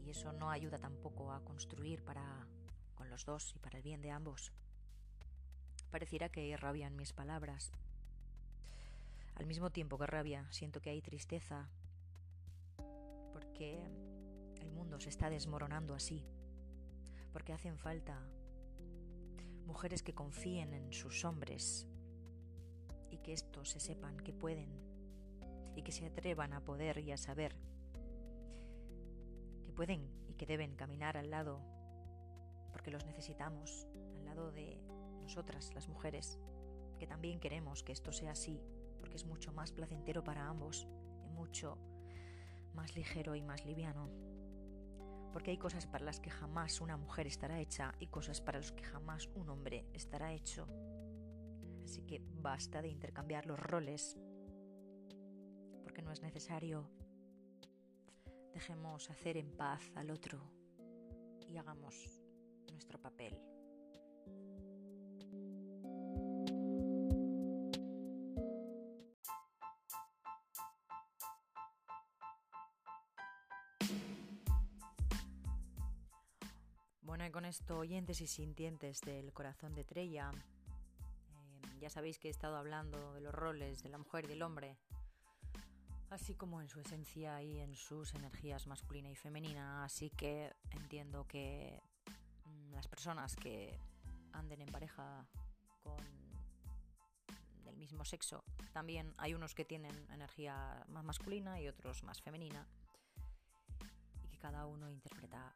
Y 0.00 0.10
eso 0.10 0.32
no 0.32 0.50
ayuda 0.50 0.78
tampoco 0.78 1.30
a 1.30 1.44
construir 1.44 2.02
para 2.02 2.48
con 2.96 3.08
los 3.08 3.24
dos 3.24 3.54
y 3.54 3.60
para 3.60 3.78
el 3.78 3.84
bien 3.84 4.02
de 4.02 4.10
ambos. 4.10 4.52
Pareciera 5.90 6.28
que 6.28 6.40
hay 6.40 6.56
rabia 6.56 6.86
en 6.86 6.96
mis 6.96 7.12
palabras. 7.12 7.72
Al 9.34 9.46
mismo 9.46 9.70
tiempo 9.70 9.98
que 9.98 10.06
rabia, 10.06 10.46
siento 10.50 10.80
que 10.80 10.90
hay 10.90 11.00
tristeza, 11.00 11.68
porque 13.32 13.80
el 14.60 14.70
mundo 14.70 15.00
se 15.00 15.08
está 15.08 15.30
desmoronando 15.30 15.94
así, 15.94 16.24
porque 17.32 17.52
hacen 17.52 17.78
falta 17.78 18.20
mujeres 19.64 20.02
que 20.02 20.14
confíen 20.14 20.74
en 20.74 20.92
sus 20.92 21.24
hombres, 21.24 21.86
y 23.10 23.18
que 23.18 23.32
estos 23.32 23.70
se 23.70 23.80
sepan 23.80 24.16
que 24.18 24.32
pueden 24.32 24.68
y 25.74 25.82
que 25.82 25.92
se 25.92 26.06
atrevan 26.06 26.52
a 26.52 26.60
poder 26.64 26.98
y 26.98 27.12
a 27.12 27.16
saber 27.16 27.54
que 29.64 29.72
pueden 29.72 30.10
y 30.28 30.34
que 30.34 30.46
deben 30.46 30.74
caminar 30.74 31.16
al 31.16 31.30
lado 31.30 31.60
porque 32.72 32.90
los 32.90 33.04
necesitamos, 33.06 33.86
al 34.18 34.24
lado 34.24 34.52
de 34.52 34.78
nosotras 35.28 35.74
las 35.74 35.88
mujeres, 35.88 36.38
que 36.98 37.06
también 37.06 37.38
queremos 37.38 37.82
que 37.82 37.92
esto 37.92 38.12
sea 38.12 38.30
así, 38.30 38.62
porque 38.98 39.16
es 39.16 39.26
mucho 39.26 39.52
más 39.52 39.72
placentero 39.72 40.24
para 40.24 40.48
ambos 40.48 40.88
y 41.22 41.28
mucho 41.28 41.76
más 42.72 42.96
ligero 42.96 43.34
y 43.34 43.42
más 43.42 43.66
liviano. 43.66 44.08
Porque 45.30 45.50
hay 45.50 45.58
cosas 45.58 45.86
para 45.86 46.06
las 46.06 46.18
que 46.18 46.30
jamás 46.30 46.80
una 46.80 46.96
mujer 46.96 47.26
estará 47.26 47.60
hecha 47.60 47.92
y 48.00 48.06
cosas 48.06 48.40
para 48.40 48.58
las 48.58 48.72
que 48.72 48.84
jamás 48.84 49.28
un 49.34 49.50
hombre 49.50 49.84
estará 49.92 50.32
hecho. 50.32 50.66
Así 51.84 52.00
que 52.06 52.22
basta 52.40 52.80
de 52.80 52.88
intercambiar 52.88 53.44
los 53.44 53.60
roles, 53.60 54.16
porque 55.82 56.00
no 56.00 56.10
es 56.10 56.22
necesario. 56.22 56.88
Dejemos 58.54 59.10
hacer 59.10 59.36
en 59.36 59.54
paz 59.54 59.92
al 59.94 60.10
otro 60.10 60.40
y 61.46 61.58
hagamos 61.58 62.22
nuestro 62.72 62.98
papel. 62.98 63.38
Con 77.32 77.44
esto, 77.44 77.78
oyentes 77.78 78.22
y 78.22 78.26
sintientes 78.26 79.02
del 79.02 79.32
corazón 79.34 79.74
de 79.74 79.84
Trella, 79.84 80.32
eh, 80.32 81.78
ya 81.78 81.90
sabéis 81.90 82.18
que 82.18 82.28
he 82.28 82.30
estado 82.30 82.56
hablando 82.56 83.12
de 83.12 83.20
los 83.20 83.34
roles 83.34 83.82
de 83.82 83.90
la 83.90 83.98
mujer 83.98 84.24
y 84.24 84.28
del 84.28 84.42
hombre, 84.42 84.78
así 86.08 86.34
como 86.34 86.62
en 86.62 86.68
su 86.68 86.80
esencia 86.80 87.42
y 87.42 87.60
en 87.60 87.76
sus 87.76 88.14
energías 88.14 88.66
masculina 88.66 89.10
y 89.10 89.14
femenina, 89.14 89.84
así 89.84 90.10
que 90.10 90.52
entiendo 90.70 91.26
que 91.28 91.80
mm, 92.46 92.72
las 92.72 92.88
personas 92.88 93.36
que 93.36 93.78
anden 94.32 94.62
en 94.62 94.72
pareja 94.72 95.26
con 95.82 96.02
del 97.62 97.76
mismo 97.76 98.06
sexo, 98.06 98.42
también 98.72 99.12
hay 99.18 99.34
unos 99.34 99.54
que 99.54 99.66
tienen 99.66 99.94
energía 100.10 100.82
más 100.88 101.04
masculina 101.04 101.60
y 101.60 101.68
otros 101.68 102.02
más 102.04 102.22
femenina, 102.22 102.66
y 104.24 104.28
que 104.28 104.38
cada 104.38 104.64
uno 104.64 104.90
interpreta 104.90 105.47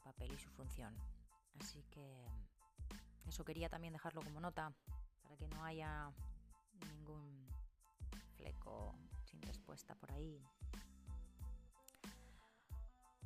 papel 0.00 0.32
y 0.32 0.38
su 0.38 0.50
función. 0.50 0.94
Así 1.60 1.82
que 1.90 2.24
eso 3.26 3.44
quería 3.44 3.68
también 3.68 3.92
dejarlo 3.92 4.22
como 4.22 4.40
nota 4.40 4.72
para 5.22 5.36
que 5.36 5.48
no 5.48 5.64
haya 5.64 6.12
ningún 6.80 7.46
fleco 8.36 8.94
sin 9.24 9.42
respuesta 9.42 9.94
por 9.94 10.12
ahí. 10.12 10.40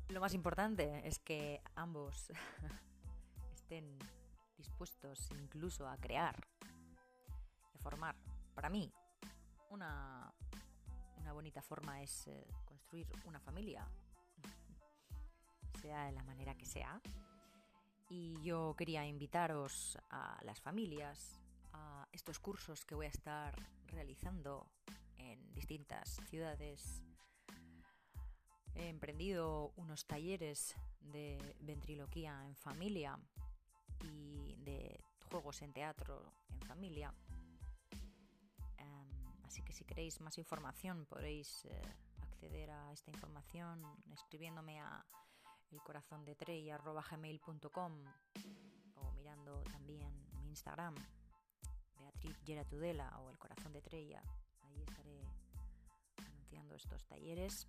Lo 0.09 0.19
más 0.19 0.33
importante 0.33 1.07
es 1.07 1.19
que 1.19 1.61
ambos 1.75 2.31
estén 3.53 3.97
dispuestos 4.57 5.29
incluso 5.39 5.87
a 5.87 5.97
crear 5.97 6.35
y 7.73 7.77
formar. 7.77 8.15
Para 8.53 8.69
mí, 8.69 8.91
una, 9.69 10.33
una 11.17 11.33
bonita 11.33 11.61
forma 11.61 12.01
es 12.01 12.27
eh, 12.27 12.45
construir 12.65 13.07
una 13.25 13.39
familia 13.39 13.87
sea 15.81 16.05
de 16.05 16.11
la 16.11 16.23
manera 16.23 16.55
que 16.55 16.65
sea. 16.65 17.01
Y 18.09 18.41
yo 18.41 18.75
quería 18.77 19.05
invitaros 19.07 19.97
a 20.09 20.37
las 20.43 20.59
familias 20.59 21.39
a 21.73 22.07
estos 22.11 22.39
cursos 22.39 22.85
que 22.85 22.95
voy 22.95 23.05
a 23.05 23.09
estar 23.09 23.55
realizando 23.87 24.67
en 25.17 25.53
distintas 25.53 26.19
ciudades. 26.29 27.03
He 28.75 28.89
emprendido 28.89 29.71
unos 29.75 30.05
talleres 30.05 30.75
de 30.99 31.55
ventriloquía 31.61 32.45
en 32.45 32.55
familia 32.55 33.17
y 34.03 34.55
de 34.57 34.99
juegos 35.29 35.61
en 35.61 35.73
teatro 35.73 36.33
en 36.49 36.61
familia. 36.61 37.13
Em, 38.77 39.43
así 39.43 39.61
que 39.61 39.73
si 39.73 39.83
queréis 39.85 40.19
más 40.21 40.37
información 40.37 41.05
podéis 41.05 41.65
eh, 41.65 41.81
acceder 42.21 42.71
a 42.71 42.91
esta 42.91 43.11
información 43.11 43.85
escribiéndome 44.11 44.79
a 44.79 45.05
el 45.71 45.79
o 48.95 49.11
mirando 49.13 49.63
también 49.63 50.11
mi 50.33 50.49
Instagram, 50.49 50.95
Beatriz 51.97 52.37
Geratudela 52.45 53.19
o 53.19 53.29
el 53.29 53.37
corazón 53.37 53.71
de 53.71 53.81
Trella. 53.81 54.21
Ahí 54.63 54.81
estaré 54.81 55.23
anunciando 56.17 56.75
estos 56.75 57.05
talleres. 57.05 57.67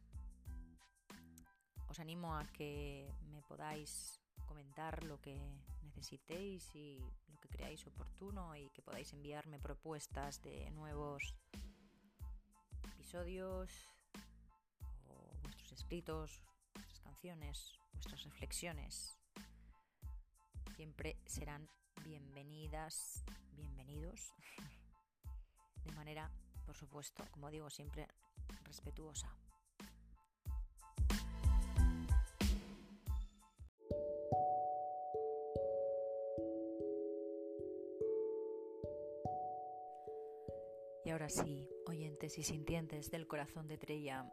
Os 1.88 2.00
animo 2.00 2.34
a 2.34 2.44
que 2.52 3.08
me 3.30 3.42
podáis 3.42 4.20
comentar 4.46 5.04
lo 5.04 5.20
que 5.20 5.38
necesitéis 5.82 6.74
y 6.74 6.98
lo 7.28 7.38
que 7.38 7.48
creáis 7.48 7.86
oportuno 7.86 8.56
y 8.56 8.68
que 8.70 8.82
podáis 8.82 9.12
enviarme 9.12 9.60
propuestas 9.60 10.42
de 10.42 10.70
nuevos 10.70 11.36
episodios 12.94 13.70
o 15.06 15.38
vuestros 15.42 15.72
escritos, 15.72 16.42
vuestras 17.22 18.24
reflexiones 18.24 19.16
siempre 20.74 21.16
serán 21.24 21.68
bienvenidas, 22.02 23.22
bienvenidos, 23.52 24.34
de 25.84 25.92
manera, 25.92 26.32
por 26.66 26.76
supuesto, 26.76 27.24
como 27.30 27.48
digo 27.52 27.70
siempre, 27.70 28.08
respetuosa. 28.64 29.36
Y 41.04 41.10
ahora 41.10 41.28
sí, 41.28 41.68
oyentes 41.86 42.36
y 42.38 42.42
sintientes 42.42 43.12
del 43.12 43.28
corazón 43.28 43.68
de 43.68 43.78
Trella, 43.78 44.28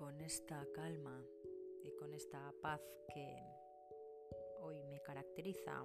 con 0.00 0.18
esta 0.22 0.66
calma 0.74 1.22
y 1.84 1.90
con 1.90 2.14
esta 2.14 2.54
paz 2.62 2.80
que 3.12 3.36
hoy 4.62 4.82
me 4.84 5.02
caracteriza, 5.02 5.84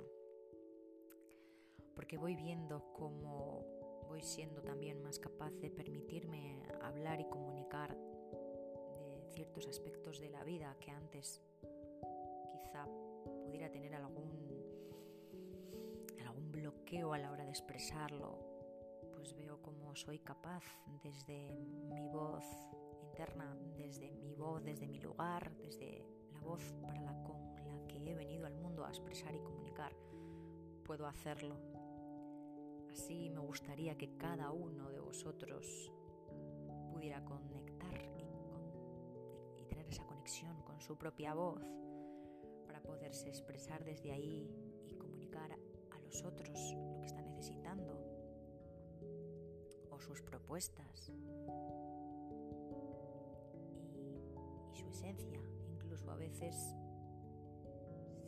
porque 1.93 2.17
voy 2.17 2.37
viendo 2.37 2.93
cómo 2.93 3.65
voy 4.07 4.21
siendo 4.21 4.61
también 4.61 5.03
más 5.03 5.19
capaz 5.19 5.51
de 5.55 5.69
permitirme 5.69 6.63
hablar 6.81 7.19
y 7.19 7.25
comunicar 7.25 7.97
de 7.97 9.27
ciertos 9.33 9.67
aspectos 9.67 10.21
de 10.21 10.29
la 10.29 10.45
vida 10.45 10.77
que 10.79 10.91
antes 10.91 11.41
quizá 12.53 12.87
pudiera 13.43 13.69
tener 13.69 13.95
algún 13.95 14.31
algún 16.25 16.53
bloqueo 16.53 17.11
a 17.11 17.17
la 17.17 17.33
hora 17.33 17.43
de 17.43 17.49
expresarlo, 17.49 18.39
pues 19.13 19.35
veo 19.35 19.61
cómo 19.61 19.93
soy 19.93 20.19
capaz 20.19 20.63
desde 21.03 21.53
mi 21.89 22.07
voz 22.07 22.45
desde 23.77 24.11
mi 24.11 24.35
voz, 24.35 24.61
desde 24.63 24.87
mi 24.87 24.99
lugar, 24.99 25.55
desde 25.57 26.05
la 26.33 26.41
voz 26.41 26.61
para 26.81 26.99
la 27.01 27.13
con 27.23 27.55
la 27.65 27.87
que 27.87 27.97
he 28.11 28.13
venido 28.13 28.45
al 28.45 28.55
mundo 28.55 28.83
a 28.83 28.89
expresar 28.89 29.33
y 29.33 29.39
comunicar, 29.39 29.95
puedo 30.83 31.07
hacerlo. 31.07 31.55
Así 32.91 33.29
me 33.29 33.39
gustaría 33.39 33.97
que 33.97 34.17
cada 34.17 34.51
uno 34.51 34.89
de 34.89 34.99
vosotros 34.99 35.91
pudiera 36.91 37.23
conectar 37.23 38.01
y, 38.17 39.61
y 39.61 39.65
tener 39.65 39.87
esa 39.87 40.05
conexión 40.05 40.61
con 40.63 40.81
su 40.81 40.97
propia 40.97 41.33
voz 41.33 41.63
para 42.65 42.81
poderse 42.81 43.29
expresar 43.29 43.85
desde 43.85 44.11
ahí 44.11 44.49
y 44.87 44.95
comunicar 44.95 45.53
a 45.53 45.99
los 45.99 46.21
otros 46.23 46.73
lo 46.91 46.99
que 46.99 47.05
están 47.05 47.25
necesitando 47.25 47.97
o 49.89 49.99
sus 50.01 50.21
propuestas 50.21 51.11
su 54.75 54.87
esencia, 54.89 55.41
incluso 55.69 56.11
a 56.11 56.15
veces 56.15 56.55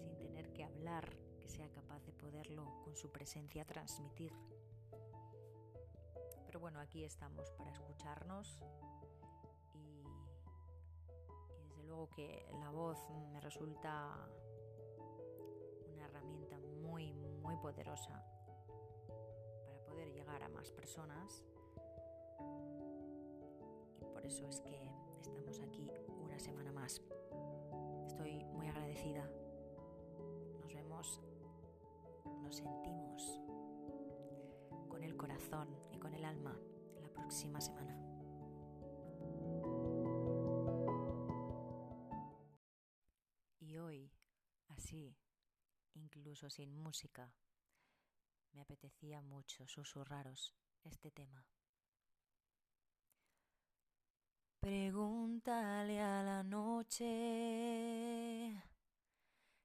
sin 0.01 0.17
tener 0.17 0.51
que 0.53 0.63
hablar, 0.63 1.17
que 1.41 1.49
sea 1.49 1.69
capaz 1.69 2.03
de 2.05 2.13
poderlo 2.13 2.81
con 2.83 2.95
su 2.95 3.11
presencia 3.11 3.65
transmitir. 3.65 4.33
Pero 6.45 6.59
bueno, 6.59 6.79
aquí 6.79 7.03
estamos 7.03 7.51
para 7.51 7.71
escucharnos 7.71 8.63
y, 9.73 10.03
desde 11.63 11.83
luego 11.83 12.09
que 12.09 12.47
la 12.59 12.69
voz 12.69 12.97
me 13.31 13.41
resulta 13.41 14.27
una 15.91 16.05
herramienta 16.05 16.57
muy, 16.81 17.13
muy 17.13 17.57
poderosa 17.57 18.23
para 19.65 19.83
poder 19.83 20.13
llegar 20.13 20.41
a 20.43 20.49
más 20.49 20.71
personas 20.71 21.43
y 23.99 24.05
por 24.05 24.25
eso 24.25 24.47
es 24.47 24.61
que 24.61 24.89
estamos 25.21 25.59
aquí 25.59 25.91
semana 26.39 26.71
más. 26.71 27.01
Estoy 28.07 28.43
muy 28.45 28.67
agradecida. 28.67 29.29
Nos 30.61 30.73
vemos, 30.73 31.21
nos 32.41 32.55
sentimos 32.55 33.41
con 34.89 35.03
el 35.03 35.15
corazón 35.15 35.69
y 35.91 35.99
con 35.99 36.13
el 36.13 36.25
alma 36.25 36.57
la 37.01 37.09
próxima 37.09 37.59
semana. 37.61 37.95
Y 43.59 43.77
hoy, 43.77 44.11
así, 44.69 45.15
incluso 45.93 46.49
sin 46.49 46.75
música, 46.75 47.33
me 48.53 48.61
apetecía 48.61 49.21
mucho 49.21 49.67
susurraros 49.67 50.55
este 50.83 51.11
tema. 51.11 51.45
Pregúntale 54.59 56.01
a 56.01 56.23
la 56.23 56.43
noche 56.43 57.05